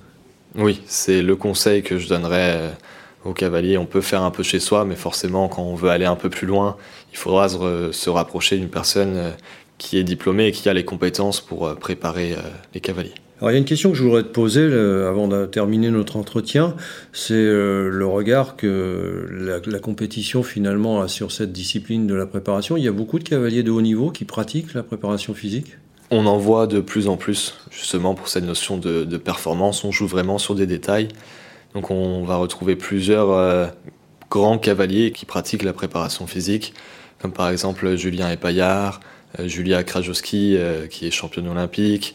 Oui, 0.55 0.81
c'est 0.87 1.21
le 1.21 1.37
conseil 1.37 1.83
que 1.83 1.99
je 1.99 2.09
donnerais 2.09 2.73
au 3.25 3.33
cavalier. 3.33 3.79
On 3.79 3.87
peut 3.87 4.01
faire 4.01 4.23
un 4.23 4.31
peu 4.31 4.43
chez 4.43 4.61
soi, 4.61 4.85
mais 4.85 4.97
forcément, 4.97 5.49
quand 5.49 5.63
on 5.63 5.75
veut 5.75 5.91
aller 5.91 6.05
un 6.05 6.17
peu 6.17 6.31
plus 6.31 6.47
loin, 6.47 6.77
il 7.13 7.19
faudra 7.19 7.49
se, 7.49 8.11
rapprocher 8.11 8.57
d'une 8.57 8.69
personne 8.69 9.17
euh, 9.17 9.31
qui 9.79 9.99
est 9.99 10.05
diplômée 10.05 10.49
et 10.49 10.53
qui 10.53 10.69
a 10.69 10.75
les 10.75 10.85
compétences 10.85 11.41
pour 11.41 11.67
euh, 11.67 11.75
préparer 11.75 12.33
euh, 12.33 12.41
les 12.75 12.81
cavaliers. 12.81 13.15
Alors 13.43 13.51
il 13.51 13.55
y 13.55 13.57
a 13.57 13.59
une 13.59 13.65
question 13.65 13.91
que 13.91 13.97
je 13.97 14.05
voudrais 14.05 14.23
te 14.23 14.29
poser 14.29 14.63
avant 14.67 15.27
de 15.27 15.47
terminer 15.47 15.91
notre 15.91 16.17
entretien, 16.17 16.77
c'est 17.13 17.35
le 17.35 18.07
regard 18.07 18.55
que 18.55 19.27
la, 19.67 19.81
compétition 19.81 20.45
finalement 20.45 21.01
a 21.01 21.09
sur 21.09 21.33
cette 21.33 21.51
discipline 21.51 22.07
de 22.07 22.15
la 22.15 22.27
préparation. 22.27 22.77
Il 22.77 22.85
y 22.85 22.89
a 22.89 22.93
beaucoup 22.93 23.19
de 23.19 23.25
cavaliers 23.25 23.65
de 23.65 23.73
haut 23.73 23.81
niveau 23.81 24.13
qui 24.13 24.25
pratiquent 24.25 24.75
la 24.75 24.85
préparation 24.85 25.35
physique? 25.35 25.77
On 26.13 26.27
en 26.27 26.39
voit 26.39 26.69
de 26.69 26.79
plus 26.79 27.09
en 27.09 27.17
plus, 27.17 27.57
justement 27.73 28.15
pour 28.15 28.29
cette 28.29 28.45
notion 28.45 28.77
de 28.77 29.17
performance. 29.17 29.83
On 29.83 29.91
joue 29.91 30.07
vraiment 30.07 30.39
sur 30.39 30.55
des 30.55 30.69
détails. 30.69 31.09
Donc 31.75 31.91
on 31.91 32.23
va 32.23 32.37
retrouver 32.37 32.77
plusieurs 32.77 33.33
euh, 33.33 33.67
grands 34.31 34.59
cavaliers 34.59 35.11
qui 35.11 35.27
pratiquent 35.27 35.65
la 35.65 35.73
préparation 35.73 36.29
physique. 36.29 36.75
comme 37.21 37.33
par 37.33 37.49
exemple 37.49 37.97
Julien 37.97 38.31
Epaillard, 38.31 39.01
Julia 39.41 39.83
Krajowski, 39.83 40.59
qui 40.91 41.07
est 41.09 41.11
championne 41.11 41.49
olympique, 41.49 42.15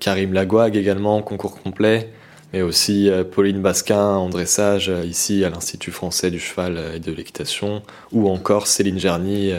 Karim 0.00 0.32
Lagouag 0.32 0.76
également, 0.76 1.22
concours 1.22 1.60
complet, 1.62 2.10
mais 2.52 2.62
aussi 2.62 3.10
Pauline 3.32 3.62
Basquin 3.62 4.16
en 4.16 4.28
dressage, 4.28 4.92
ici 5.04 5.44
à 5.44 5.50
l'Institut 5.50 5.92
français 5.92 6.30
du 6.30 6.38
cheval 6.38 6.80
et 6.94 7.00
de 7.00 7.12
l'équitation, 7.12 7.82
ou 8.12 8.28
encore 8.28 8.66
Céline 8.66 8.98
Gerny 8.98 9.52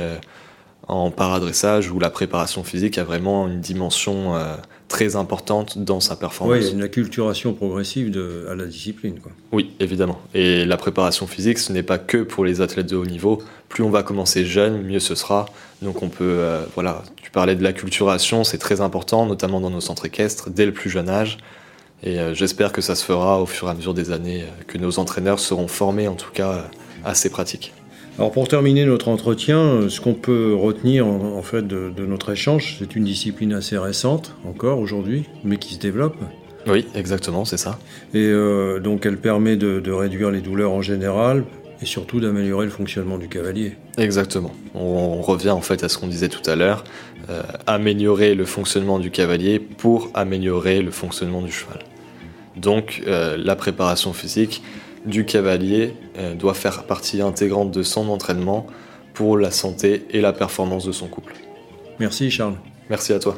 en 0.88 1.12
paradressage 1.12 1.92
où 1.92 2.00
la 2.00 2.10
préparation 2.10 2.64
physique 2.64 2.98
a 2.98 3.04
vraiment 3.04 3.48
une 3.48 3.60
dimension 3.60 4.36
euh, 4.36 4.56
très 4.88 5.16
importante 5.16 5.78
dans 5.78 6.00
sa 6.00 6.16
performance. 6.16 6.64
Oui, 6.64 6.72
une 6.72 6.82
acculturation 6.82 7.54
progressive 7.54 8.10
de, 8.12 8.48
à 8.50 8.56
la 8.56 8.66
discipline. 8.66 9.20
Quoi. 9.20 9.32
Oui, 9.52 9.72
évidemment. 9.80 10.20
Et 10.34 10.66
la 10.66 10.78
préparation 10.78 11.28
physique, 11.28 11.58
ce 11.58 11.74
n'est 11.74 11.84
pas 11.84 11.98
que 11.98 12.24
pour 12.24 12.46
les 12.46 12.62
athlètes 12.62 12.88
de 12.88 12.96
haut 12.96 13.06
niveau. 13.06 13.42
Plus 13.70 13.84
on 13.84 13.90
va 13.90 14.04
commencer 14.04 14.46
jeune, 14.46 14.82
mieux 14.84 15.00
ce 15.00 15.16
sera. 15.16 15.48
Donc 15.82 16.02
on 16.02 16.10
peut, 16.10 16.24
euh, 16.24 16.64
voilà, 16.76 17.04
tu 17.22 17.32
parlais 17.32 17.56
de 17.56 17.64
l'acculturation, 17.64 18.44
c'est 18.44 18.58
très 18.58 18.82
important, 18.82 19.26
notamment 19.26 19.60
dans 19.60 19.70
nos 19.70 19.82
centres 19.82 20.06
équestres, 20.06 20.50
dès 20.50 20.66
le 20.66 20.72
plus 20.72 20.90
jeune 20.90 21.10
âge. 21.10 21.38
Et 22.04 22.20
euh, 22.20 22.34
j'espère 22.34 22.72
que 22.72 22.82
ça 22.82 22.96
se 22.96 23.04
fera 23.04 23.42
au 23.42 23.46
fur 23.46 23.68
et 23.68 23.72
à 23.72 23.74
mesure 23.74 23.94
des 23.94 24.12
années, 24.12 24.46
que 24.68 24.78
nos 24.78 25.00
entraîneurs 25.00 25.40
seront 25.40 25.68
formés 25.68 26.08
en 26.08 26.16
tout 26.16 26.32
cas 26.32 26.70
à 27.04 27.14
ces 27.14 27.30
pratiques. 27.30 27.74
Alors 28.18 28.32
pour 28.32 28.48
terminer 28.48 28.84
notre 28.86 29.10
entretien, 29.10 29.60
euh, 29.60 29.90
ce 29.90 30.02
qu'on 30.02 30.16
peut 30.16 30.56
retenir 30.56 31.06
en, 31.06 31.42
fait 31.44 31.68
de, 31.68 31.92
notre 32.00 32.32
échange, 32.32 32.78
c'est 32.80 32.96
une 32.96 33.04
discipline 33.04 33.54
assez 33.54 33.78
récente 33.78 34.34
encore 34.44 34.80
aujourd'hui, 34.80 35.26
mais 35.44 35.58
qui 35.58 35.76
se 35.76 35.80
développe. 35.80 36.16
Oui, 36.66 36.88
exactement, 36.96 37.46
c'est 37.46 37.58
ça. 37.58 37.78
Et 38.16 38.26
euh, 38.26 38.80
donc 38.80 39.06
elle 39.06 39.18
permet 39.18 39.56
de, 39.56 39.92
réduire 39.92 40.32
les 40.32 40.42
douleurs 40.42 40.72
en 40.72 40.82
général 40.82 41.44
et 41.80 41.86
surtout 41.86 42.20
d'améliorer 42.20 42.66
le 42.66 42.72
fonctionnement 42.72 43.20
du 43.20 43.28
cavalier. 43.28 43.76
Exactement. 44.00 44.52
On, 44.74 45.22
revient 45.22 45.52
en 45.52 45.62
fait 45.62 45.84
à 45.84 45.90
ce 45.90 46.00
qu'on 46.00 46.08
disait 46.08 46.30
tout 46.30 46.50
à 46.50 46.56
l'heure, 46.56 46.86
euh, 47.30 47.44
améliorer 47.68 48.34
le 48.34 48.46
fonctionnement 48.46 48.98
du 48.98 49.12
cavalier 49.12 49.60
pour 49.60 50.10
améliorer 50.16 50.82
le 50.82 50.90
fonctionnement 50.90 51.44
du 51.44 51.52
cheval. 51.52 51.80
Donc 52.56 53.04
la 53.06 53.56
préparation 53.56 54.14
physique, 54.14 54.64
du 55.08 55.26
cavalier 55.26 55.96
euh, 56.18 56.36
doit 56.36 56.54
faire 56.54 56.84
partie 56.84 57.22
intégrante 57.22 57.72
de 57.72 57.82
son 57.82 58.10
entraînement 58.10 58.68
pour 59.14 59.38
la 59.38 59.50
santé 59.50 60.06
et 60.12 60.22
la 60.22 60.34
performance 60.34 60.86
de 60.86 60.92
son 60.92 61.08
couple. 61.08 61.34
Merci 62.00 62.30
Charles. 62.30 62.56
Merci 62.90 63.14
à 63.14 63.20
toi. 63.20 63.38